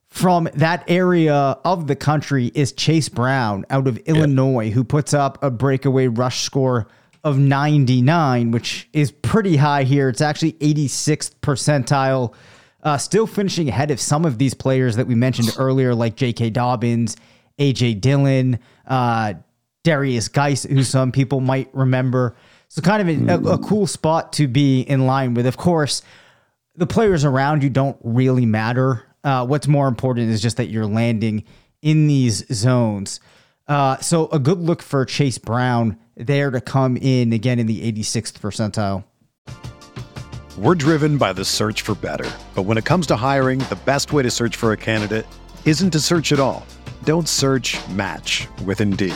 from 0.08 0.50
that 0.56 0.84
area 0.88 1.36
of 1.36 1.88
the 1.88 1.96
country 1.96 2.52
is 2.56 2.72
Chase 2.72 3.08
Brown 3.08 3.66
out 3.70 3.88
of 3.88 3.98
Illinois, 4.00 4.66
yeah. 4.66 4.74
who 4.74 4.84
puts 4.84 5.14
up 5.14 5.42
a 5.44 5.52
breakaway 5.52 6.08
rush 6.08 6.42
score 6.42 6.88
of 7.24 7.38
99, 7.38 8.52
which 8.52 8.90
is 8.94 9.12
pretty 9.12 9.58
high 9.58 9.84
here. 9.84 10.10
It's 10.10 10.22
actually 10.22 10.54
86th 10.54 11.36
percentile. 11.42 12.34
Uh, 12.82 12.98
still 12.98 13.28
finishing 13.28 13.68
ahead 13.68 13.92
of 13.92 14.00
some 14.00 14.24
of 14.24 14.38
these 14.38 14.54
players 14.54 14.96
that 14.96 15.08
we 15.08 15.16
mentioned 15.16 15.54
earlier, 15.58 15.94
like 15.94 16.16
J.K. 16.16 16.52
Dobbins, 16.52 17.18
A.J. 17.60 17.96
Dillon, 17.96 18.60
uh, 18.88 19.34
Derrius 19.84 20.32
Guice, 20.32 20.64
who 20.64 20.84
some 20.84 21.12
people 21.12 21.42
might 21.42 21.70
remember. 21.74 22.36
So, 22.70 22.82
kind 22.82 23.10
of 23.10 23.30
a, 23.30 23.52
a, 23.54 23.58
cool 23.58 23.88
spot 23.88 24.34
to 24.34 24.48
be 24.48 24.82
in 24.82 25.06
line 25.08 25.34
with. 25.34 25.46
Of 25.46 25.58
course, 25.58 26.02
the 26.76 26.86
players 26.86 27.24
around 27.24 27.64
you 27.64 27.70
don't 27.70 27.98
really 28.04 28.46
matter. 28.46 29.04
Uh, 29.24 29.46
what's 29.46 29.68
more 29.68 29.88
important 29.88 30.30
is 30.30 30.42
just 30.42 30.58
that 30.58 30.68
you're 30.68 30.86
landing 30.86 31.44
in 31.82 32.08
these 32.08 32.46
zones. 32.54 33.20
Uh, 33.68 33.98
so, 34.00 34.28
a 34.30 34.40
good 34.40 34.60
look 34.60 34.82
for 34.82 35.06
Chase 35.06 35.38
Brown 35.38 35.98
there 36.16 36.52
to 36.52 36.60
come 36.60 36.98
in 36.98 37.32
again 37.34 37.60
in 37.60 37.68
the 37.68 37.92
86th 37.92 38.40
percentile. 38.40 39.04
We're 40.58 40.76
driven 40.76 41.18
by 41.18 41.34
the 41.34 41.46
search 41.46 41.84
for 41.84 41.94
better. 41.96 42.30
But 42.56 42.64
when 42.64 42.78
it 42.78 42.86
comes 42.86 43.06
to 43.08 43.16
hiring, 43.16 43.60
the 43.60 43.78
best 43.86 44.12
way 44.12 44.24
to 44.24 44.32
search 44.32 44.56
for 44.56 44.72
a 44.72 44.78
candidate 44.78 45.28
isn't 45.66 45.92
to 45.92 46.00
search 46.00 46.32
at 46.32 46.40
all. 46.40 46.66
Don't 47.04 47.30
search 47.30 47.78
match 47.90 48.48
with 48.66 48.82
Indeed. 48.82 49.16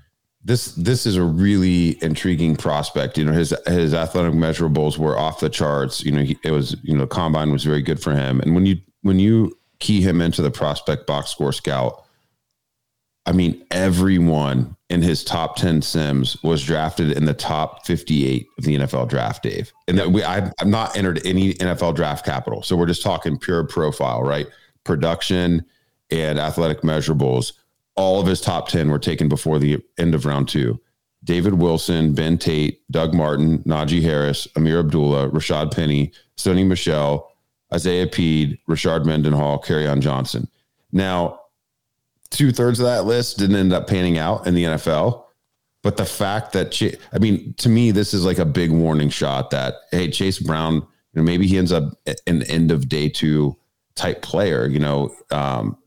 this 0.43 0.73
this 0.73 1.05
is 1.05 1.17
a 1.17 1.23
really 1.23 2.01
intriguing 2.03 2.55
prospect. 2.55 3.17
You 3.17 3.25
know, 3.25 3.33
his 3.33 3.53
his 3.67 3.93
athletic 3.93 4.33
measurables 4.33 4.97
were 4.97 5.17
off 5.17 5.39
the 5.39 5.49
charts. 5.49 6.03
You 6.03 6.11
know, 6.11 6.23
he, 6.23 6.37
it 6.43 6.51
was 6.51 6.75
you 6.83 6.95
know, 6.95 7.05
combine 7.05 7.51
was 7.51 7.63
very 7.63 7.81
good 7.81 8.01
for 8.01 8.13
him. 8.13 8.39
And 8.39 8.55
when 8.55 8.65
you 8.65 8.77
when 9.01 9.19
you 9.19 9.57
key 9.79 10.01
him 10.01 10.21
into 10.21 10.41
the 10.41 10.51
prospect 10.51 11.05
box 11.05 11.29
score 11.29 11.53
scout, 11.53 12.03
I 13.25 13.33
mean, 13.33 13.65
everyone 13.69 14.75
in 14.89 15.01
his 15.01 15.23
top 15.23 15.55
10 15.55 15.81
sims 15.83 16.41
was 16.43 16.63
drafted 16.63 17.11
in 17.11 17.25
the 17.25 17.33
top 17.33 17.85
58 17.85 18.47
of 18.57 18.63
the 18.63 18.77
NFL 18.77 19.09
draft, 19.09 19.43
Dave. 19.43 19.71
And 19.87 19.97
that 19.97 20.11
we, 20.11 20.23
I, 20.23 20.51
I'm 20.59 20.71
not 20.71 20.97
entered 20.97 21.25
any 21.25 21.53
NFL 21.55 21.95
draft 21.95 22.25
capital. 22.25 22.63
So 22.63 22.75
we're 22.75 22.87
just 22.87 23.03
talking 23.03 23.37
pure 23.37 23.63
profile, 23.63 24.23
right? 24.23 24.47
Production 24.83 25.65
and 26.09 26.39
athletic 26.39 26.81
measurables 26.81 27.53
all 27.95 28.19
of 28.19 28.27
his 28.27 28.41
top 28.41 28.67
10 28.67 28.89
were 28.89 28.99
taken 28.99 29.27
before 29.27 29.59
the 29.59 29.83
end 29.97 30.15
of 30.15 30.25
round 30.25 30.47
two. 30.47 30.79
David 31.23 31.55
Wilson, 31.55 32.13
Ben 32.13 32.37
Tate, 32.37 32.81
Doug 32.89 33.13
Martin, 33.13 33.59
Najee 33.59 34.01
Harris, 34.01 34.47
Ameer 34.55 34.79
Abdullah, 34.79 35.29
Rashad 35.29 35.73
Penny, 35.73 36.11
Sony 36.35 36.65
Michel, 36.65 37.31
Isaiah 37.73 38.07
Pead, 38.07 38.57
Rashard 38.67 39.05
Mendenhall, 39.05 39.63
on 39.69 40.01
Johnson. 40.01 40.47
Now, 40.91 41.41
two 42.31 42.51
thirds 42.51 42.79
of 42.79 42.85
that 42.85 43.05
list 43.05 43.37
didn't 43.37 43.55
end 43.55 43.73
up 43.73 43.87
panning 43.87 44.17
out 44.17 44.47
in 44.47 44.55
the 44.55 44.63
NFL. 44.63 45.25
But 45.83 45.97
the 45.97 46.05
fact 46.05 46.53
that, 46.53 46.71
Ch- 46.71 46.95
I 47.11 47.19
mean, 47.19 47.53
to 47.57 47.69
me, 47.69 47.91
this 47.91 48.13
is 48.13 48.25
like 48.25 48.37
a 48.37 48.45
big 48.45 48.71
warning 48.71 49.09
shot 49.09 49.49
that, 49.51 49.75
hey, 49.91 50.09
Chase 50.09 50.39
Brown, 50.39 50.75
you 50.75 50.83
know, 51.15 51.23
maybe 51.23 51.47
he 51.47 51.57
ends 51.57 51.71
up 51.71 51.93
an 52.27 52.43
end 52.43 52.71
of 52.71 52.87
day 52.87 53.09
two 53.09 53.57
type 53.95 54.21
player, 54.21 54.67
you 54.67 54.79
know, 54.79 55.13
um, 55.31 55.77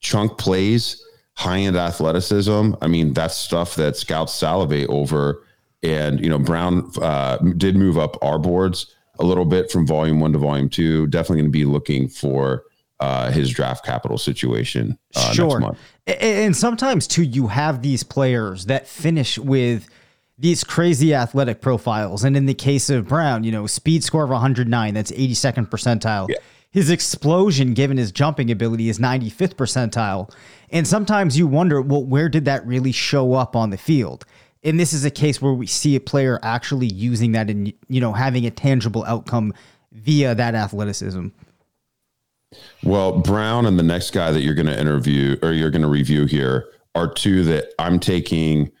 chunk 0.00 0.38
plays, 0.38 1.02
high 1.36 1.58
end 1.58 1.76
athleticism. 1.76 2.74
I 2.80 2.86
mean, 2.86 3.12
that's 3.12 3.36
stuff 3.36 3.74
that 3.76 3.96
scouts 3.96 4.34
salivate 4.34 4.88
over. 4.88 5.42
And, 5.82 6.20
you 6.20 6.30
know, 6.30 6.38
Brown 6.38 6.90
uh, 7.00 7.36
did 7.56 7.76
move 7.76 7.98
up 7.98 8.16
our 8.22 8.38
boards 8.38 8.94
a 9.18 9.24
little 9.24 9.44
bit 9.44 9.70
from 9.70 9.86
volume 9.86 10.20
one 10.20 10.32
to 10.32 10.38
volume 10.38 10.68
two. 10.68 11.06
Definitely 11.08 11.42
going 11.42 11.52
to 11.52 11.58
be 11.58 11.64
looking 11.64 12.08
for 12.08 12.64
uh, 13.00 13.30
his 13.30 13.50
draft 13.50 13.84
capital 13.84 14.16
situation 14.16 14.96
uh, 15.16 15.32
sure. 15.32 15.76
And 16.06 16.56
sometimes 16.56 17.06
too, 17.06 17.22
you 17.22 17.48
have 17.48 17.82
these 17.82 18.02
players 18.02 18.66
that 18.66 18.86
finish 18.86 19.38
with 19.38 19.88
these 20.38 20.64
crazy 20.64 21.14
athletic 21.14 21.60
profiles. 21.60 22.24
And 22.24 22.36
in 22.36 22.46
the 22.46 22.54
case 22.54 22.90
of 22.90 23.08
Brown, 23.08 23.44
you 23.44 23.52
know, 23.52 23.66
speed 23.66 24.04
score 24.04 24.24
of 24.24 24.30
109, 24.30 24.94
that's 24.94 25.10
82nd 25.12 25.68
percentile. 25.68 26.28
Yeah. 26.28 26.36
His 26.74 26.90
explosion, 26.90 27.72
given 27.72 27.98
his 27.98 28.10
jumping 28.10 28.50
ability, 28.50 28.88
is 28.88 28.98
95th 28.98 29.54
percentile. 29.54 30.28
And 30.70 30.88
sometimes 30.88 31.38
you 31.38 31.46
wonder, 31.46 31.80
well, 31.80 32.04
where 32.04 32.28
did 32.28 32.46
that 32.46 32.66
really 32.66 32.90
show 32.90 33.34
up 33.34 33.54
on 33.54 33.70
the 33.70 33.76
field? 33.76 34.24
And 34.64 34.80
this 34.80 34.92
is 34.92 35.04
a 35.04 35.10
case 35.10 35.40
where 35.40 35.52
we 35.52 35.68
see 35.68 35.94
a 35.94 36.00
player 36.00 36.40
actually 36.42 36.88
using 36.88 37.30
that 37.30 37.48
and, 37.48 37.72
you 37.86 38.00
know, 38.00 38.12
having 38.12 38.44
a 38.44 38.50
tangible 38.50 39.04
outcome 39.04 39.54
via 39.92 40.34
that 40.34 40.56
athleticism. 40.56 41.28
Well, 42.82 43.20
Brown 43.20 43.66
and 43.66 43.78
the 43.78 43.84
next 43.84 44.10
guy 44.10 44.32
that 44.32 44.40
you're 44.40 44.54
going 44.54 44.66
to 44.66 44.78
interview 44.78 45.36
or 45.44 45.52
you're 45.52 45.70
going 45.70 45.82
to 45.82 45.88
review 45.88 46.26
here 46.26 46.66
are 46.96 47.06
two 47.06 47.44
that 47.44 47.72
I'm 47.78 48.00
taking, 48.00 48.72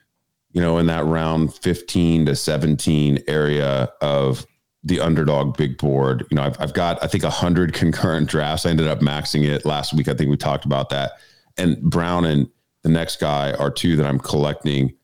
you 0.50 0.60
know, 0.60 0.78
in 0.78 0.86
that 0.86 1.04
round 1.04 1.54
15 1.54 2.26
to 2.26 2.34
17 2.34 3.22
area 3.28 3.88
of 4.00 4.44
the 4.84 5.00
underdog 5.00 5.56
big 5.56 5.78
board. 5.78 6.26
You 6.30 6.36
know, 6.36 6.42
I've, 6.42 6.60
I've 6.60 6.74
got, 6.74 7.02
I 7.02 7.06
think, 7.06 7.24
100 7.24 7.72
concurrent 7.72 8.28
drafts. 8.28 8.66
I 8.66 8.70
ended 8.70 8.86
up 8.86 9.00
maxing 9.00 9.44
it 9.44 9.64
last 9.64 9.94
week. 9.94 10.08
I 10.08 10.14
think 10.14 10.30
we 10.30 10.36
talked 10.36 10.66
about 10.66 10.90
that. 10.90 11.12
And 11.56 11.80
Brown 11.82 12.26
and 12.26 12.48
the 12.82 12.90
next 12.90 13.18
guy 13.18 13.52
are 13.54 13.70
two 13.70 13.96
that 13.96 14.06
I'm 14.06 14.18
collecting 14.18 14.94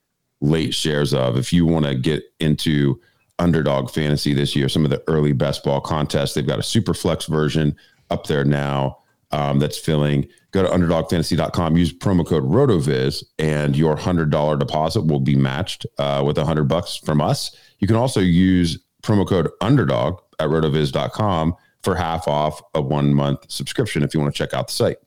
late 0.40 0.74
shares 0.74 1.14
of. 1.14 1.38
If 1.38 1.52
you 1.52 1.64
want 1.64 1.86
to 1.86 1.94
get 1.94 2.24
into 2.40 3.00
underdog 3.38 3.90
fantasy 3.90 4.34
this 4.34 4.54
year, 4.54 4.68
some 4.68 4.84
of 4.84 4.90
the 4.90 5.02
early 5.06 5.32
best 5.32 5.64
ball 5.64 5.80
contests, 5.80 6.34
they've 6.34 6.46
got 6.46 6.58
a 6.58 6.62
super 6.62 6.92
flex 6.92 7.24
version 7.24 7.74
up 8.10 8.26
there 8.26 8.44
now 8.44 8.98
um, 9.30 9.58
that's 9.60 9.78
filling. 9.78 10.28
Go 10.50 10.62
to 10.62 10.68
underdogfantasy.com, 10.68 11.76
use 11.76 11.92
promo 11.92 12.26
code 12.26 12.44
RotoViz, 12.44 13.24
and 13.38 13.76
your 13.76 13.96
$100 13.96 14.58
deposit 14.58 15.02
will 15.02 15.20
be 15.20 15.36
matched 15.36 15.86
uh, 15.98 16.22
with 16.26 16.36
100 16.36 16.64
bucks 16.64 16.96
from 16.96 17.20
us. 17.20 17.56
You 17.78 17.86
can 17.86 17.96
also 17.96 18.20
use 18.20 18.78
promo 19.02 19.26
code 19.26 19.48
underdog 19.60 20.20
at 20.38 20.48
rotoviz.com 20.48 21.54
for 21.82 21.94
half 21.94 22.28
off 22.28 22.60
a 22.74 22.80
one 22.80 23.14
month 23.14 23.50
subscription 23.50 24.02
if 24.02 24.14
you 24.14 24.20
want 24.20 24.34
to 24.34 24.38
check 24.38 24.54
out 24.54 24.68
the 24.68 24.72
site. 24.72 24.98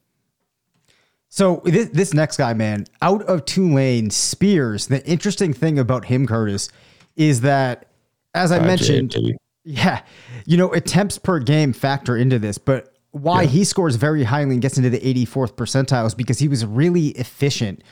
So 1.28 1.62
this, 1.64 1.88
this 1.88 2.14
next 2.14 2.36
guy, 2.36 2.54
man, 2.54 2.84
out 3.02 3.22
of 3.22 3.44
Tulane, 3.44 4.10
Spears. 4.10 4.86
The 4.86 5.04
interesting 5.04 5.52
thing 5.52 5.80
about 5.80 6.04
him, 6.04 6.28
Curtis, 6.28 6.68
is 7.16 7.40
that 7.40 7.86
as 8.34 8.52
I 8.52 8.58
uh, 8.58 8.66
mentioned, 8.66 9.16
yeah, 9.64 10.02
you 10.46 10.56
know, 10.56 10.72
attempts 10.72 11.18
per 11.18 11.40
game 11.40 11.72
factor 11.72 12.16
into 12.16 12.38
this, 12.38 12.58
but 12.58 12.94
why 13.10 13.42
yeah. 13.42 13.48
he 13.48 13.64
scores 13.64 13.96
very 13.96 14.24
highly 14.24 14.52
and 14.52 14.62
gets 14.62 14.76
into 14.76 14.90
the 14.90 15.00
84th 15.00 15.54
percentiles 15.54 16.16
because 16.16 16.38
he 16.38 16.48
was 16.48 16.66
really 16.66 17.08
efficient, 17.08 17.82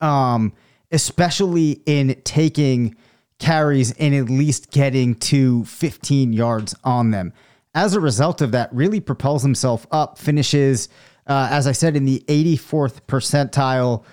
um, 0.00 0.52
especially 0.90 1.82
in 1.86 2.20
taking 2.24 2.96
carries 3.40 3.92
and 3.92 4.14
at 4.14 4.30
least 4.30 4.70
getting 4.70 5.16
to 5.16 5.64
15 5.64 6.32
yards 6.32 6.74
on 6.84 7.10
them. 7.10 7.32
As 7.74 7.94
a 7.94 8.00
result 8.00 8.40
of 8.40 8.52
that, 8.52 8.72
really 8.72 9.00
propels 9.00 9.42
himself 9.42 9.86
up, 9.90 10.18
finishes, 10.18 10.88
uh, 11.26 11.48
as 11.50 11.66
I 11.66 11.72
said, 11.72 11.96
in 11.96 12.04
the 12.04 12.22
84th 12.28 13.00
percentile. 13.08 14.04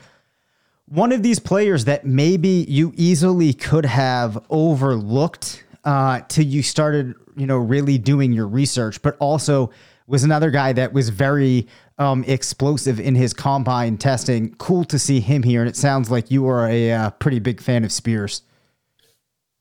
One 0.87 1.11
of 1.11 1.21
these 1.21 1.39
players 1.39 1.85
that 1.85 2.05
maybe 2.05 2.65
you 2.67 2.93
easily 2.95 3.53
could 3.53 3.85
have 3.85 4.43
overlooked 4.49 5.63
uh, 5.83 6.21
till 6.27 6.45
you 6.45 6.63
started, 6.63 7.15
you 7.35 7.47
know, 7.47 7.57
really 7.57 7.97
doing 7.97 8.31
your 8.31 8.47
research, 8.47 9.01
but 9.01 9.17
also 9.19 9.71
was 10.07 10.23
another 10.23 10.49
guy 10.49 10.71
that 10.73 10.93
was 10.93 11.09
very 11.09 11.67
um, 11.97 12.23
explosive 12.25 12.99
in 12.99 13.15
his 13.15 13.33
combine 13.33 13.97
testing. 13.97 14.53
Cool 14.55 14.85
to 14.85 14.97
see 14.97 15.19
him 15.19 15.43
here, 15.43 15.61
and 15.61 15.69
it 15.69 15.75
sounds 15.75 16.09
like 16.09 16.31
you 16.31 16.47
are 16.47 16.67
a 16.67 16.91
uh, 16.91 17.09
pretty 17.11 17.39
big 17.39 17.59
fan 17.59 17.83
of 17.83 17.91
Spears. 17.91 18.43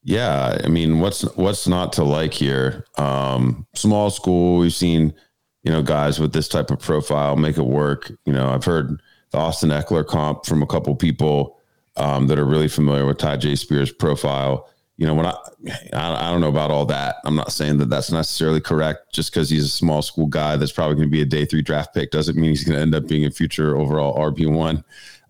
Yeah, 0.07 0.61
I 0.62 0.69
mean, 0.69 1.01
what's 1.01 1.23
what's 1.35 1.66
not 1.66 1.92
to 1.95 2.05
like 2.05 2.33
here? 2.33 2.87
Um, 2.97 3.66
small 3.75 4.11
school, 4.11 4.61
we've 4.61 4.73
seen, 4.73 5.12
you 5.64 5.73
know, 5.73 5.83
guys 5.83 6.21
with 6.21 6.33
this 6.33 6.47
type 6.47 6.71
of 6.71 6.79
profile 6.79 7.35
make 7.35 7.59
it 7.59 7.66
work. 7.66 8.12
You 8.25 8.33
know, 8.33 8.49
I've 8.49 8.64
heard 8.64 9.03
the 9.33 9.38
Austin 9.38 9.71
Ekeler 9.71 10.07
comp 10.07 10.47
from 10.47 10.62
a 10.62 10.66
couple 10.66 10.95
people 10.95 11.59
um, 11.97 12.29
that 12.29 12.38
are 12.38 12.45
really 12.45 12.69
familiar 12.69 13.05
with 13.05 13.19
Tyjae 13.19 13.59
Spears' 13.59 13.92
profile 13.92 14.69
you 14.97 15.07
know, 15.07 15.14
when 15.14 15.27
I, 15.27 15.35
I, 15.92 16.31
don't 16.31 16.40
know 16.40 16.49
about 16.49 16.71
all 16.71 16.87
that. 16.87 17.16
I'm 17.25 17.37
not 17.37 17.53
saying 17.53 17.77
that 17.79 17.90
that's 17.90 18.11
necessarily 18.11 18.62
correct. 18.62 19.12
Just 19.12 19.31
because 19.31 19.51
he's 19.51 19.64
a 19.64 19.69
small 19.69 20.01
school 20.01 20.27
guy 20.27 20.57
that's 20.57 20.73
probably 20.73 20.97
going 20.97 21.09
to 21.09 21.12
be 21.12 21.21
a 21.21 21.27
day 21.27 21.45
three 21.45 21.61
draft 21.61 21.95
pick 21.95 22.11
doesn't 22.11 22.37
mean 22.37 22.51
he's 22.51 22.64
going 22.64 22.77
to 22.77 22.83
end 22.83 22.95
up 22.95 23.07
being 23.07 23.27
a 23.27 23.31
future 23.31 23.77
overall 23.77 24.16
RB 24.16 24.51
one 24.51 24.83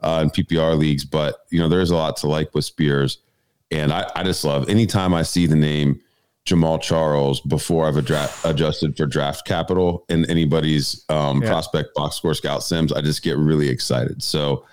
uh, 0.02 0.20
in 0.22 0.30
PPR 0.30 0.78
leagues. 0.78 1.04
But 1.04 1.46
you 1.50 1.58
know, 1.58 1.68
there's 1.68 1.90
a 1.90 1.96
lot 1.96 2.16
to 2.18 2.28
like 2.28 2.54
with 2.54 2.64
Spears, 2.64 3.18
and 3.70 3.92
I, 3.92 4.10
I 4.14 4.22
just 4.22 4.44
love 4.44 4.68
anytime 4.68 5.14
I 5.14 5.22
see 5.22 5.46
the 5.46 5.56
name 5.56 6.00
Jamaal 6.46 6.80
Charles 6.80 7.40
before 7.40 7.86
I've 7.86 7.96
adjusted 7.96 8.96
for 8.96 9.06
draft 9.06 9.46
capital 9.46 10.04
in 10.08 10.24
anybody's 10.30 11.04
um, 11.08 11.42
yeah. 11.42 11.48
prospect 11.48 11.92
box 11.94 12.16
score 12.16 12.34
scout 12.34 12.62
sims. 12.62 12.92
I 12.92 13.00
just 13.00 13.22
get 13.22 13.36
really 13.36 13.68
excited. 13.68 14.22
So 14.22 14.64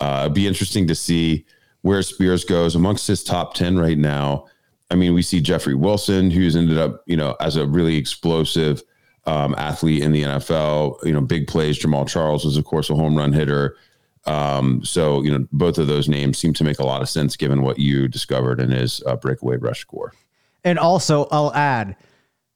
uh, 0.00 0.22
it'd 0.24 0.34
be 0.34 0.46
interesting 0.46 0.86
to 0.88 0.94
see 0.94 1.46
where 1.80 2.02
Spears 2.02 2.44
goes 2.44 2.74
amongst 2.74 3.06
his 3.06 3.24
top 3.24 3.54
10 3.54 3.78
right 3.78 3.96
now. 3.96 4.46
I 4.90 4.94
mean, 4.94 5.14
we 5.14 5.22
see 5.22 5.40
Jeffrey 5.40 5.74
Wilson, 5.74 6.30
who's 6.30 6.54
ended 6.54 6.76
up, 6.76 7.02
you 7.06 7.16
know, 7.16 7.34
as 7.40 7.56
a 7.56 7.66
really 7.66 7.96
explosive 7.96 8.82
um, 9.24 9.54
athlete 9.56 10.02
in 10.02 10.12
the 10.12 10.24
NFL, 10.24 11.02
you 11.04 11.12
know, 11.12 11.22
big 11.22 11.46
plays. 11.46 11.78
Jamaal 11.78 12.06
Charles 12.06 12.44
was, 12.44 12.58
of 12.58 12.66
course, 12.66 12.90
a 12.90 12.94
home 12.94 13.16
run 13.16 13.32
hitter. 13.32 13.76
Um, 14.26 14.84
so, 14.84 15.22
you 15.22 15.30
know, 15.30 15.46
both 15.52 15.78
of 15.78 15.88
those 15.88 16.08
names 16.08 16.38
seem 16.38 16.52
to 16.54 16.64
make 16.64 16.78
a 16.78 16.86
lot 16.86 17.02
of 17.02 17.08
sense 17.08 17.36
given 17.36 17.62
what 17.62 17.78
you 17.78 18.08
discovered 18.08 18.60
in 18.60 18.70
his 18.70 19.02
uh, 19.06 19.16
breakaway 19.16 19.56
rush 19.56 19.80
score. 19.80 20.12
And 20.64 20.78
also, 20.78 21.26
I'll 21.30 21.52
add 21.54 21.96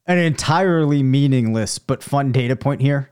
an 0.05 0.17
entirely 0.17 1.03
meaningless 1.03 1.77
but 1.77 2.01
fun 2.01 2.31
data 2.31 2.55
point 2.55 2.81
here, 2.81 3.11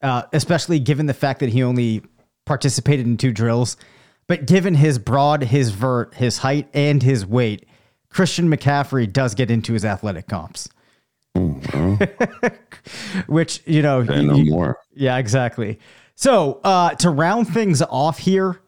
uh, 0.00 0.22
especially 0.32 0.78
given 0.78 1.06
the 1.06 1.14
fact 1.14 1.40
that 1.40 1.48
he 1.48 1.62
only 1.62 2.02
participated 2.46 3.06
in 3.06 3.16
two 3.16 3.32
drills. 3.32 3.76
But 4.28 4.46
given 4.46 4.74
his 4.74 4.98
broad, 4.98 5.42
his 5.42 5.70
vert, 5.70 6.14
his 6.14 6.38
height, 6.38 6.68
and 6.74 7.02
his 7.02 7.26
weight, 7.26 7.66
Christian 8.10 8.48
McCaffrey 8.48 9.10
does 9.12 9.34
get 9.34 9.50
into 9.50 9.72
his 9.72 9.84
athletic 9.84 10.28
comps. 10.28 10.68
Mm-hmm. 11.36 12.52
Which, 13.32 13.62
you 13.66 13.82
know, 13.82 14.02
no 14.02 14.38
more. 14.44 14.78
Yeah, 14.94 15.18
exactly. 15.18 15.78
So 16.18 16.58
uh, 16.64 16.96
to 16.96 17.10
round 17.10 17.46
things 17.46 17.80
off 17.80 18.18
here, 18.18 18.60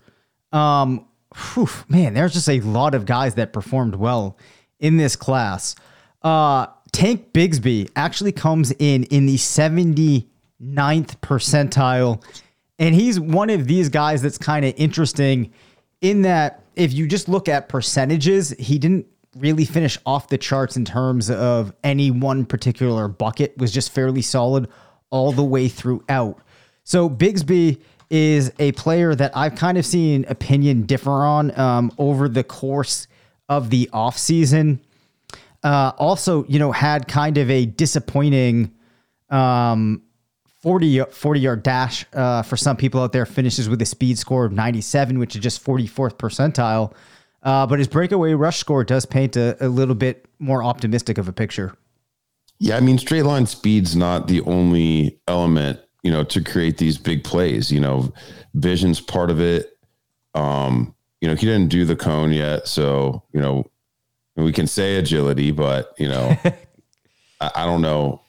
um, 0.52 1.04
whew, 1.34 1.68
man, 1.88 2.14
there's 2.14 2.32
just 2.32 2.48
a 2.48 2.60
lot 2.60 2.94
of 2.94 3.06
guys 3.06 3.34
that 3.34 3.52
performed 3.52 3.96
well 3.96 4.38
in 4.78 4.98
this 4.98 5.16
class. 5.16 5.74
Uh, 6.22 6.68
Tank 6.92 7.32
Bigsby 7.32 7.90
actually 7.96 8.30
comes 8.30 8.70
in 8.78 9.02
in 9.02 9.26
the 9.26 9.34
79th 9.34 10.28
percentile 10.62 12.22
and 12.78 12.94
he's 12.94 13.18
one 13.18 13.50
of 13.50 13.66
these 13.66 13.88
guys 13.88 14.22
that's 14.22 14.38
kind 14.38 14.64
of 14.64 14.72
interesting 14.76 15.52
in 16.02 16.22
that 16.22 16.62
if 16.76 16.92
you 16.92 17.08
just 17.08 17.28
look 17.28 17.48
at 17.48 17.68
percentages, 17.68 18.50
he 18.60 18.78
didn't 18.78 19.06
really 19.36 19.64
finish 19.64 19.98
off 20.06 20.28
the 20.28 20.38
charts 20.38 20.76
in 20.76 20.84
terms 20.84 21.28
of 21.28 21.74
any 21.82 22.12
one 22.12 22.46
particular 22.46 23.08
bucket, 23.08 23.58
was 23.58 23.72
just 23.72 23.90
fairly 23.90 24.22
solid 24.22 24.68
all 25.10 25.32
the 25.32 25.42
way 25.42 25.66
throughout. 25.66 26.40
So 26.84 27.08
Bigsby 27.08 27.80
is 28.10 28.52
a 28.58 28.72
player 28.72 29.14
that 29.14 29.36
I've 29.36 29.54
kind 29.54 29.78
of 29.78 29.86
seen 29.86 30.24
opinion 30.28 30.82
differ 30.82 31.10
on 31.10 31.56
um, 31.58 31.92
over 31.98 32.28
the 32.28 32.42
course 32.42 33.06
of 33.48 33.70
the 33.70 33.88
offseason. 33.92 34.80
Uh, 35.62 35.92
also, 35.98 36.44
you 36.46 36.58
know, 36.58 36.72
had 36.72 37.06
kind 37.06 37.38
of 37.38 37.50
a 37.50 37.66
disappointing 37.66 38.72
um, 39.28 40.02
40, 40.60 41.04
40 41.10 41.40
yard 41.40 41.62
dash 41.62 42.04
uh, 42.12 42.42
for 42.42 42.56
some 42.56 42.76
people 42.76 43.00
out 43.00 43.12
there 43.12 43.26
finishes 43.26 43.68
with 43.68 43.80
a 43.80 43.86
speed 43.86 44.18
score 44.18 44.44
of 44.44 44.52
97, 44.52 45.18
which 45.18 45.36
is 45.36 45.42
just 45.42 45.64
44th 45.64 46.16
percentile. 46.16 46.92
Uh, 47.42 47.66
but 47.66 47.78
his 47.78 47.88
breakaway 47.88 48.34
rush 48.34 48.58
score 48.58 48.84
does 48.84 49.06
paint 49.06 49.36
a, 49.36 49.56
a 49.64 49.68
little 49.68 49.94
bit 49.94 50.26
more 50.38 50.62
optimistic 50.62 51.16
of 51.16 51.28
a 51.28 51.32
picture. 51.32 51.74
Yeah, 52.58 52.76
I 52.76 52.80
mean, 52.80 52.98
straight 52.98 53.22
line 53.22 53.46
speed's 53.46 53.96
not 53.96 54.28
the 54.28 54.42
only 54.42 55.18
element, 55.26 55.80
you 56.02 56.10
know, 56.10 56.24
to 56.24 56.42
create 56.42 56.78
these 56.78 56.98
big 56.98 57.24
plays. 57.24 57.70
You 57.70 57.80
know, 57.80 58.12
vision's 58.54 59.00
part 59.00 59.30
of 59.30 59.40
it. 59.40 59.76
Um, 60.34 60.94
you 61.20 61.28
know, 61.28 61.34
he 61.34 61.46
didn't 61.46 61.68
do 61.68 61.84
the 61.84 61.96
cone 61.96 62.32
yet, 62.32 62.66
so 62.66 63.22
you 63.32 63.40
know, 63.40 63.70
we 64.36 64.52
can 64.52 64.66
say 64.66 64.96
agility, 64.96 65.50
but 65.50 65.94
you 65.98 66.08
know, 66.08 66.36
I, 67.40 67.50
I 67.56 67.66
don't 67.66 67.82
know. 67.82 68.22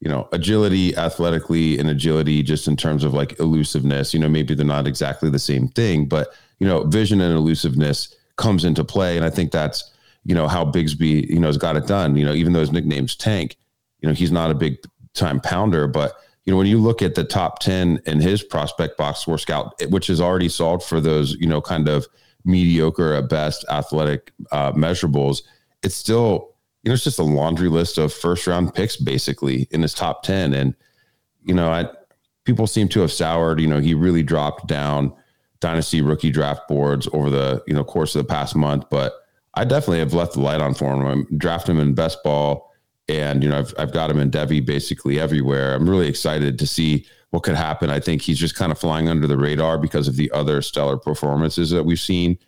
You 0.00 0.08
know, 0.08 0.28
agility 0.30 0.96
athletically 0.96 1.76
and 1.76 1.90
agility 1.90 2.44
just 2.44 2.68
in 2.68 2.76
terms 2.76 3.02
of 3.02 3.14
like 3.14 3.38
elusiveness. 3.40 4.14
You 4.14 4.20
know, 4.20 4.28
maybe 4.28 4.54
they're 4.54 4.64
not 4.64 4.86
exactly 4.86 5.28
the 5.28 5.40
same 5.40 5.68
thing, 5.68 6.06
but 6.06 6.28
you 6.60 6.68
know, 6.68 6.84
vision 6.84 7.20
and 7.20 7.34
elusiveness 7.34 8.14
comes 8.36 8.64
into 8.64 8.84
play, 8.84 9.16
and 9.16 9.26
I 9.26 9.30
think 9.30 9.50
that's 9.50 9.90
you 10.24 10.34
know 10.34 10.46
how 10.46 10.64
Bigsby 10.64 11.28
you 11.28 11.40
know 11.40 11.48
has 11.48 11.58
got 11.58 11.76
it 11.76 11.86
done. 11.86 12.16
You 12.16 12.24
know, 12.24 12.32
even 12.32 12.52
though 12.52 12.60
his 12.60 12.72
nickname's 12.72 13.16
Tank 13.16 13.56
you 14.00 14.08
know, 14.08 14.14
he's 14.14 14.32
not 14.32 14.50
a 14.50 14.54
big 14.54 14.78
time 15.14 15.40
pounder, 15.40 15.86
but 15.86 16.14
you 16.48 16.52
know, 16.52 16.56
when 16.56 16.66
you 16.66 16.78
look 16.78 17.02
at 17.02 17.14
the 17.14 17.24
top 17.24 17.58
10 17.58 18.00
in 18.06 18.20
his 18.20 18.42
prospect 18.42 18.96
box 18.96 19.20
score 19.20 19.36
scout, 19.36 19.74
which 19.90 20.08
is 20.08 20.18
already 20.18 20.48
solved 20.48 20.82
for 20.82 20.98
those, 20.98 21.34
you 21.34 21.46
know, 21.46 21.60
kind 21.60 21.90
of 21.90 22.06
mediocre 22.42 23.12
at 23.12 23.28
best 23.28 23.66
athletic 23.68 24.32
uh, 24.50 24.72
measurables, 24.72 25.42
it's 25.82 25.94
still, 25.94 26.54
you 26.82 26.88
know, 26.88 26.94
it's 26.94 27.04
just 27.04 27.18
a 27.18 27.22
laundry 27.22 27.68
list 27.68 27.98
of 27.98 28.14
first 28.14 28.46
round 28.46 28.72
picks 28.72 28.96
basically 28.96 29.68
in 29.72 29.82
his 29.82 29.92
top 29.92 30.22
10. 30.22 30.54
And, 30.54 30.74
you 31.42 31.52
know, 31.52 31.68
I, 31.68 31.86
people 32.44 32.66
seem 32.66 32.88
to 32.88 33.00
have 33.00 33.12
soured, 33.12 33.60
you 33.60 33.66
know, 33.66 33.78
he 33.78 33.92
really 33.92 34.22
dropped 34.22 34.66
down 34.66 35.12
dynasty 35.60 36.00
rookie 36.00 36.30
draft 36.30 36.66
boards 36.66 37.06
over 37.12 37.28
the, 37.28 37.62
you 37.66 37.74
know, 37.74 37.84
course 37.84 38.14
of 38.14 38.26
the 38.26 38.32
past 38.32 38.56
month, 38.56 38.86
but 38.88 39.12
I 39.52 39.66
definitely 39.66 39.98
have 39.98 40.14
left 40.14 40.32
the 40.32 40.40
light 40.40 40.62
on 40.62 40.72
for 40.72 40.94
him. 40.94 41.06
I 41.30 41.36
draft 41.36 41.68
him 41.68 41.78
in 41.78 41.92
best 41.92 42.22
ball 42.24 42.67
and 43.08 43.42
you 43.42 43.48
know 43.48 43.58
I've 43.58 43.74
I've 43.78 43.92
got 43.92 44.10
him 44.10 44.18
in 44.18 44.30
devy 44.30 44.64
basically 44.64 45.18
everywhere. 45.18 45.74
I'm 45.74 45.88
really 45.88 46.08
excited 46.08 46.58
to 46.58 46.66
see 46.66 47.06
what 47.30 47.42
could 47.42 47.56
happen. 47.56 47.90
I 47.90 48.00
think 48.00 48.22
he's 48.22 48.38
just 48.38 48.54
kind 48.54 48.72
of 48.72 48.78
flying 48.78 49.08
under 49.08 49.26
the 49.26 49.38
radar 49.38 49.78
because 49.78 50.08
of 50.08 50.16
the 50.16 50.30
other 50.32 50.62
stellar 50.62 50.96
performances 50.96 51.70
that 51.70 51.84
we've 51.84 52.00
seen. 52.00 52.38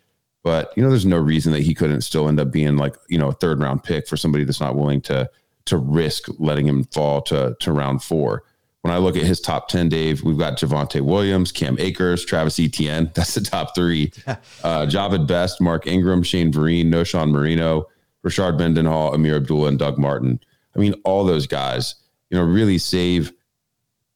But 0.43 0.73
you 0.75 0.81
know, 0.81 0.89
there's 0.89 1.05
no 1.05 1.19
reason 1.19 1.51
that 1.53 1.61
he 1.61 1.73
couldn't 1.73 2.01
still 2.01 2.27
end 2.27 2.39
up 2.39 2.51
being 2.51 2.77
like 2.77 2.95
you 3.09 3.17
know 3.17 3.29
a 3.29 3.33
third 3.33 3.59
round 3.59 3.83
pick 3.83 4.07
for 4.07 4.17
somebody 4.17 4.43
that's 4.43 4.61
not 4.61 4.75
willing 4.75 5.01
to 5.01 5.29
to 5.65 5.77
risk 5.77 6.27
letting 6.39 6.67
him 6.67 6.85
fall 6.85 7.21
to 7.23 7.55
to 7.59 7.71
round 7.71 8.03
four. 8.03 8.43
When 8.81 8.91
I 8.91 8.97
look 8.97 9.15
at 9.15 9.23
his 9.23 9.39
top 9.39 9.67
ten, 9.67 9.89
Dave, 9.89 10.23
we've 10.23 10.39
got 10.39 10.57
Javonte 10.57 11.01
Williams, 11.01 11.51
Cam 11.51 11.77
Akers, 11.77 12.25
Travis 12.25 12.59
Etienne. 12.59 13.11
That's 13.15 13.35
the 13.35 13.41
top 13.41 13.75
three. 13.75 14.11
Uh, 14.63 14.85
Jahvid 14.85 15.27
Best, 15.27 15.59
Mark 15.59 15.87
Ingram, 15.87 16.21
Shane 16.21 16.51
Vereen, 16.51 16.85
Knowshon 16.85 17.31
Moreno, 17.31 17.87
Rashard 18.23 18.59
Mendenhall, 18.59 19.13
Ameer 19.13 19.37
Abdullah, 19.37 19.69
and 19.69 19.79
Doug 19.79 19.97
Martin. 19.97 20.39
I 20.75 20.79
mean, 20.79 20.93
all 21.03 21.23
those 21.25 21.47
guys, 21.47 21.95
you 22.29 22.37
know, 22.37 22.43
really 22.43 22.77
save, 22.77 23.33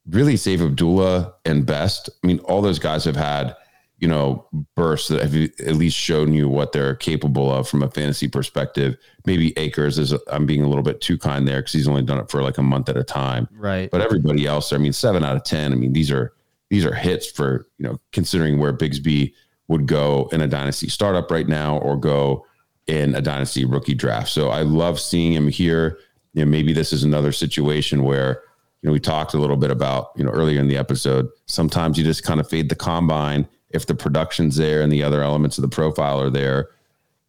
really 0.09 0.37
save 0.37 0.61
Abdullah 0.61 1.33
and 1.45 1.65
Best. 1.65 2.09
I 2.23 2.27
mean, 2.27 2.39
all 2.39 2.61
those 2.61 2.79
guys 2.79 3.03
have 3.05 3.15
had, 3.15 3.55
you 3.99 4.07
know, 4.07 4.47
bursts 4.75 5.07
that 5.09 5.21
have 5.21 5.35
at 5.35 5.75
least 5.75 5.97
shown 5.97 6.33
you 6.33 6.49
what 6.49 6.71
they're 6.71 6.95
capable 6.95 7.51
of 7.51 7.67
from 7.67 7.81
a 7.81 7.89
fantasy 7.89 8.27
perspective. 8.27 8.97
Maybe 9.25 9.57
Akers 9.57 9.97
is, 9.97 10.13
I'm 10.27 10.45
being 10.45 10.63
a 10.63 10.67
little 10.67 10.83
bit 10.83 11.01
too 11.01 11.17
kind 11.17 11.47
there 11.47 11.59
because 11.59 11.73
he's 11.73 11.87
only 11.87 12.03
done 12.03 12.19
it 12.19 12.29
for 12.29 12.41
like 12.41 12.57
a 12.57 12.63
month 12.63 12.89
at 12.89 12.97
a 12.97 13.03
time. 13.03 13.47
Right. 13.51 13.89
But 13.89 14.01
everybody 14.01 14.45
else, 14.45 14.73
I 14.73 14.77
mean, 14.77 14.93
seven 14.93 15.23
out 15.23 15.35
of 15.35 15.43
10, 15.43 15.71
I 15.71 15.75
mean, 15.75 15.93
these 15.93 16.11
are, 16.11 16.33
these 16.69 16.85
are 16.85 16.93
hits 16.93 17.29
for, 17.29 17.67
you 17.77 17.87
know, 17.87 17.99
considering 18.11 18.59
where 18.59 18.73
Bigsby 18.73 19.33
would 19.67 19.87
go 19.87 20.29
in 20.31 20.41
a 20.41 20.47
dynasty 20.47 20.89
startup 20.89 21.31
right 21.31 21.47
now 21.47 21.77
or 21.77 21.97
go 21.97 22.45
in 22.87 23.15
a 23.15 23.21
dynasty 23.21 23.65
rookie 23.65 23.95
draft. 23.95 24.29
So 24.29 24.49
I 24.49 24.61
love 24.61 24.99
seeing 24.99 25.33
him 25.33 25.47
here 25.47 25.97
you 26.35 26.43
know, 26.43 26.51
maybe 26.51 26.73
this 26.73 26.93
is 26.93 27.03
another 27.03 27.31
situation 27.31 28.03
where, 28.03 28.43
you 28.81 28.87
know, 28.87 28.93
we 28.93 28.99
talked 28.99 29.33
a 29.33 29.39
little 29.39 29.55
bit 29.55 29.71
about, 29.71 30.11
you 30.17 30.23
know, 30.23 30.29
earlier 30.29 30.59
in 30.59 30.67
the 30.67 30.77
episode, 30.77 31.27
sometimes 31.45 31.97
you 31.97 32.03
just 32.03 32.23
kind 32.23 32.39
of 32.39 32.47
fade 32.47 32.69
the 32.69 32.75
combine 32.75 33.47
if 33.69 33.85
the 33.85 33.95
production's 33.95 34.57
there 34.57 34.81
and 34.81 34.91
the 34.91 35.01
other 35.01 35.23
elements 35.23 35.57
of 35.57 35.61
the 35.61 35.69
profile 35.69 36.21
are 36.21 36.29
there. 36.29 36.69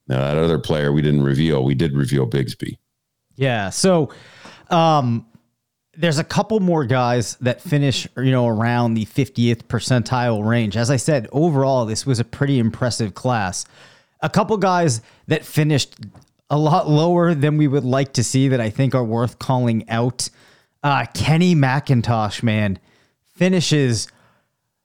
Now, 0.09 0.19
that 0.19 0.37
other 0.37 0.59
player 0.59 0.92
we 0.92 1.03
didn't 1.03 1.23
reveal, 1.23 1.64
we 1.64 1.75
did 1.75 1.95
reveal 1.95 2.29
Bigsby. 2.29 2.79
Yeah. 3.37 3.71
So, 3.71 4.12
um, 4.71 5.27
there's 5.97 6.19
a 6.19 6.25
couple 6.25 6.61
more 6.61 6.85
guys 6.85 7.37
that 7.37 7.61
finish, 7.61 8.07
you 8.16 8.31
know, 8.31 8.47
around 8.47 8.95
the 8.95 9.07
50th 9.07 9.62
percentile 9.62 10.47
range. 10.47 10.77
As 10.77 10.90
I 10.90 10.97
said, 10.97 11.27
overall, 11.33 11.87
this 11.87 12.05
was 12.05 12.21
a 12.21 12.25
pretty 12.25 12.59
impressive 12.59 13.14
class. 13.14 13.64
A 14.21 14.29
couple 14.29 14.57
guys 14.59 15.01
that 15.29 15.45
finished 15.45 15.97
a 16.50 16.59
lot 16.59 16.88
lower 16.88 17.35
than 17.35 17.56
we 17.56 17.66
would 17.66 17.85
like 17.85 18.12
to 18.14 18.24
see 18.24 18.48
that 18.48 18.61
I 18.61 18.70
think 18.70 18.94
are 18.94 19.04
worth 19.04 19.38
calling 19.38 19.88
out. 19.88 20.30
Uh, 20.82 21.06
Kenny 21.14 21.54
McIntosh, 21.54 22.42
man, 22.42 22.78
finishes 23.35 24.09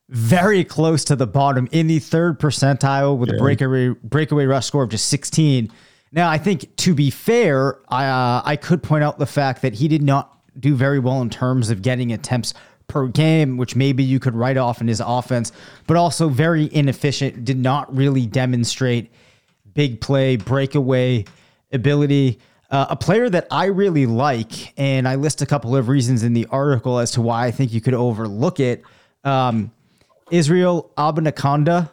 very 0.09 0.63
close 0.63 1.05
to 1.05 1.15
the 1.15 1.27
bottom 1.27 1.69
in 1.71 1.87
the 1.87 1.99
third 1.99 2.39
percentile 2.39 3.17
with 3.17 3.29
yeah. 3.29 3.35
a 3.35 3.39
breakaway 3.39 3.89
breakaway 4.03 4.45
rush 4.45 4.65
score 4.65 4.83
of 4.83 4.89
just 4.89 5.07
16. 5.07 5.71
Now, 6.11 6.29
I 6.29 6.37
think 6.37 6.75
to 6.77 6.93
be 6.93 7.09
fair, 7.09 7.79
I 7.87 8.05
uh, 8.05 8.41
I 8.43 8.55
could 8.55 8.83
point 8.83 9.03
out 9.03 9.19
the 9.19 9.25
fact 9.25 9.61
that 9.61 9.75
he 9.75 9.87
did 9.87 10.01
not 10.01 10.37
do 10.59 10.75
very 10.75 10.99
well 10.99 11.21
in 11.21 11.29
terms 11.29 11.69
of 11.69 11.81
getting 11.81 12.11
attempts 12.11 12.53
per 12.87 13.07
game, 13.07 13.55
which 13.55 13.75
maybe 13.75 14.03
you 14.03 14.19
could 14.19 14.35
write 14.35 14.57
off 14.57 14.81
in 14.81 14.87
his 14.89 15.01
offense, 15.05 15.53
but 15.87 15.95
also 15.95 16.27
very 16.27 16.69
inefficient. 16.73 17.45
Did 17.45 17.57
not 17.57 17.95
really 17.95 18.25
demonstrate 18.25 19.11
big 19.73 20.01
play, 20.01 20.35
breakaway 20.35 21.23
ability. 21.71 22.39
Uh, 22.69 22.87
a 22.89 22.95
player 22.95 23.29
that 23.29 23.47
I 23.51 23.65
really 23.65 24.05
like, 24.05 24.73
and 24.79 25.07
I 25.07 25.15
list 25.15 25.41
a 25.41 25.45
couple 25.45 25.75
of 25.75 25.89
reasons 25.89 26.23
in 26.23 26.33
the 26.33 26.47
article 26.49 26.99
as 26.99 27.11
to 27.11 27.21
why 27.21 27.45
I 27.45 27.51
think 27.51 27.73
you 27.73 27.81
could 27.81 27.93
overlook 27.93 28.59
it. 28.59 28.83
Um, 29.23 29.71
Israel 30.31 30.91
Abanikanda 30.97 31.91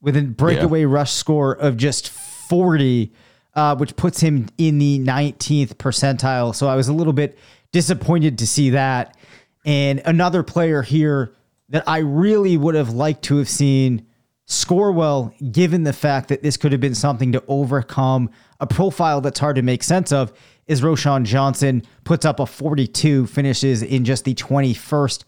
with 0.00 0.16
a 0.16 0.22
breakaway 0.22 0.80
yeah. 0.80 0.86
rush 0.88 1.12
score 1.12 1.52
of 1.52 1.76
just 1.76 2.10
40, 2.10 3.12
uh, 3.54 3.76
which 3.76 3.96
puts 3.96 4.20
him 4.20 4.48
in 4.58 4.78
the 4.78 4.98
19th 4.98 5.74
percentile. 5.74 6.54
So 6.54 6.68
I 6.68 6.74
was 6.74 6.88
a 6.88 6.92
little 6.92 7.12
bit 7.12 7.38
disappointed 7.72 8.38
to 8.38 8.46
see 8.46 8.70
that. 8.70 9.16
And 9.64 10.02
another 10.04 10.42
player 10.42 10.82
here 10.82 11.32
that 11.70 11.84
I 11.86 11.98
really 11.98 12.56
would 12.56 12.74
have 12.74 12.90
liked 12.90 13.24
to 13.24 13.38
have 13.38 13.48
seen 13.48 14.06
score 14.46 14.92
well, 14.92 15.34
given 15.52 15.82
the 15.82 15.92
fact 15.92 16.28
that 16.28 16.42
this 16.42 16.56
could 16.56 16.72
have 16.72 16.80
been 16.80 16.94
something 16.94 17.32
to 17.32 17.42
overcome 17.48 18.30
a 18.60 18.66
profile 18.66 19.20
that's 19.20 19.38
hard 19.38 19.56
to 19.56 19.62
make 19.62 19.82
sense 19.82 20.12
of, 20.12 20.32
is 20.66 20.80
Roschon 20.80 21.24
Johnson, 21.24 21.82
puts 22.04 22.24
up 22.24 22.40
a 22.40 22.46
42, 22.46 23.26
finishes 23.26 23.82
in 23.82 24.04
just 24.04 24.24
the 24.24 24.34
21st 24.34 25.24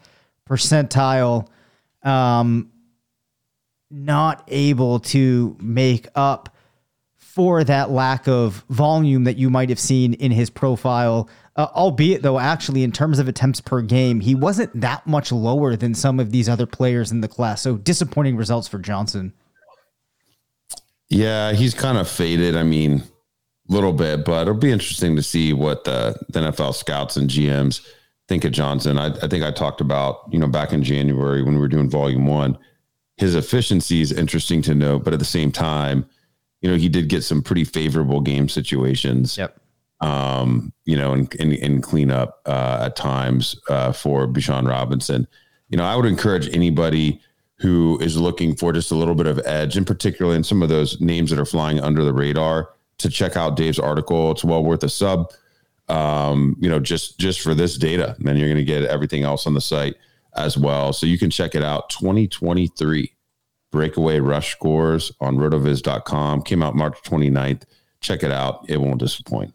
percentile. 0.49 1.49
Um, 2.03 2.71
not 3.91 4.45
able 4.49 5.01
to 5.01 5.57
make 5.61 6.07
up 6.15 6.55
for 7.17 7.65
that 7.65 7.91
lack 7.91 8.27
of 8.29 8.65
volume 8.69 9.25
that 9.25 9.37
you 9.37 9.49
might 9.51 9.69
have 9.69 9.79
seen 9.79 10.15
in 10.15 10.31
his 10.31 10.51
profile 10.51 11.29
uh, 11.59 11.67
albeit, 11.75 12.23
though, 12.23 12.39
actually, 12.39 12.85
in 12.85 12.93
terms 12.93 13.19
of 13.19 13.27
attempts 13.27 13.61
per 13.61 13.83
game, 13.83 14.21
he 14.21 14.37
wasn't 14.37 14.81
that 14.81 15.05
much 15.09 15.33
lower 15.33 15.75
than 15.75 15.93
some 15.93 16.21
of 16.21 16.31
these 16.31 16.49
other 16.49 16.67
players 16.67 17.11
in 17.11 17.21
the 17.21 17.27
class. 17.27 17.61
So 17.61 17.77
disappointing 17.77 18.37
results 18.37 18.69
for 18.69 18.79
Johnson. 18.79 19.33
Yeah, 21.09 21.53
he's 21.53 21.75
kind 21.75 21.99
of 21.99 22.09
faded. 22.09 22.57
I 22.57 22.63
mean, 22.63 23.03
a 23.69 23.73
little 23.73 23.93
bit, 23.93 24.25
but 24.25 24.43
it'll 24.43 24.55
be 24.55 24.71
interesting 24.71 25.17
to 25.17 25.23
see 25.23 25.53
what 25.53 25.83
the, 25.83 26.17
the 26.29 26.39
NFL 26.39 26.77
scouts 26.77 27.17
and 27.17 27.29
GMs 27.29 27.85
think 28.29 28.45
of 28.45 28.53
Johnson. 28.53 28.97
I, 28.97 29.07
I 29.21 29.27
think 29.27 29.43
I 29.43 29.51
talked 29.51 29.81
about, 29.81 30.29
you 30.31 30.39
know, 30.39 30.47
back 30.47 30.73
in 30.73 30.85
January 30.85 31.43
when 31.43 31.55
we 31.55 31.61
were 31.61 31.67
doing 31.67 31.91
volume 31.91 32.27
one, 32.27 32.57
his 33.17 33.35
efficiency 33.35 34.01
is 34.01 34.13
interesting 34.13 34.63
to 34.63 34.77
note, 34.77 35.03
but 35.03 35.13
at 35.13 35.19
the 35.19 35.25
same 35.25 35.51
time, 35.51 36.09
you 36.61 36.71
know, 36.71 36.77
he 36.77 36.89
did 36.89 37.09
get 37.09 37.25
some 37.25 37.43
pretty 37.43 37.65
favorable 37.65 38.21
game 38.21 38.49
situations. 38.49 39.37
Yep 39.37 39.61
um, 40.01 40.73
you 40.85 40.97
know, 40.97 41.13
and, 41.13 41.35
and, 41.41 41.53
and 41.55 41.83
clean 41.83 42.11
up 42.11 42.41
uh, 42.47 42.83
at 42.87 42.97
times 42.97 43.59
uh, 43.69 43.93
for 43.93 44.27
Bijan 44.27 44.69
Robinson. 44.69 45.27
You 45.69 45.79
know, 45.79 45.85
I 45.85 45.97
would 45.97 46.07
encourage 46.07 46.49
anybody 46.55 47.21
who 47.57 47.99
is 48.01 48.17
looking 48.17 48.55
for 48.55 48.73
just 48.73 48.93
a 48.93 48.95
little 48.95 49.15
bit 49.15 49.27
of 49.27 49.41
edge, 49.45 49.77
and 49.77 49.87
particularly 49.87 50.37
in 50.37 50.45
some 50.45 50.63
of 50.63 50.69
those 50.69 51.01
names 51.01 51.31
that 51.31 51.39
are 51.39 51.45
flying 51.45 51.81
under 51.81 52.05
the 52.05 52.13
radar, 52.13 52.71
to 52.99 53.09
check 53.09 53.37
out 53.37 53.57
Dave's 53.57 53.79
article. 53.79 54.31
It's 54.33 54.45
well 54.45 54.63
worth 54.63 54.83
a 54.83 54.89
sub. 54.89 55.33
Um, 55.89 56.57
you 56.61 56.69
know, 56.69 56.79
just 56.79 57.19
just 57.19 57.41
for 57.41 57.55
this 57.55 57.77
data, 57.77 58.15
and 58.19 58.27
then 58.27 58.37
you're 58.37 58.49
going 58.49 58.59
to 58.59 58.65
get 58.65 58.85
everything 58.85 59.25
else 59.25 59.47
on 59.47 59.55
the 59.55 59.61
site 59.61 59.97
as 60.37 60.57
well. 60.57 60.93
So 60.93 61.07
you 61.07 61.19
can 61.19 61.31
check 61.31 61.55
it 61.55 61.65
out. 61.65 61.91
2023 61.91 63.13
breakaway 63.71 64.21
rush 64.21 64.53
scores 64.53 65.13
on 65.21 65.37
rotoviz.com 65.37 66.43
came 66.43 66.63
out 66.63 66.77
March 66.77 66.99
29th. 67.03 67.63
Check 68.01 68.23
it 68.23 68.31
out. 68.31 68.65
It 68.69 68.81
won't 68.81 68.99
disappoint. 68.99 69.55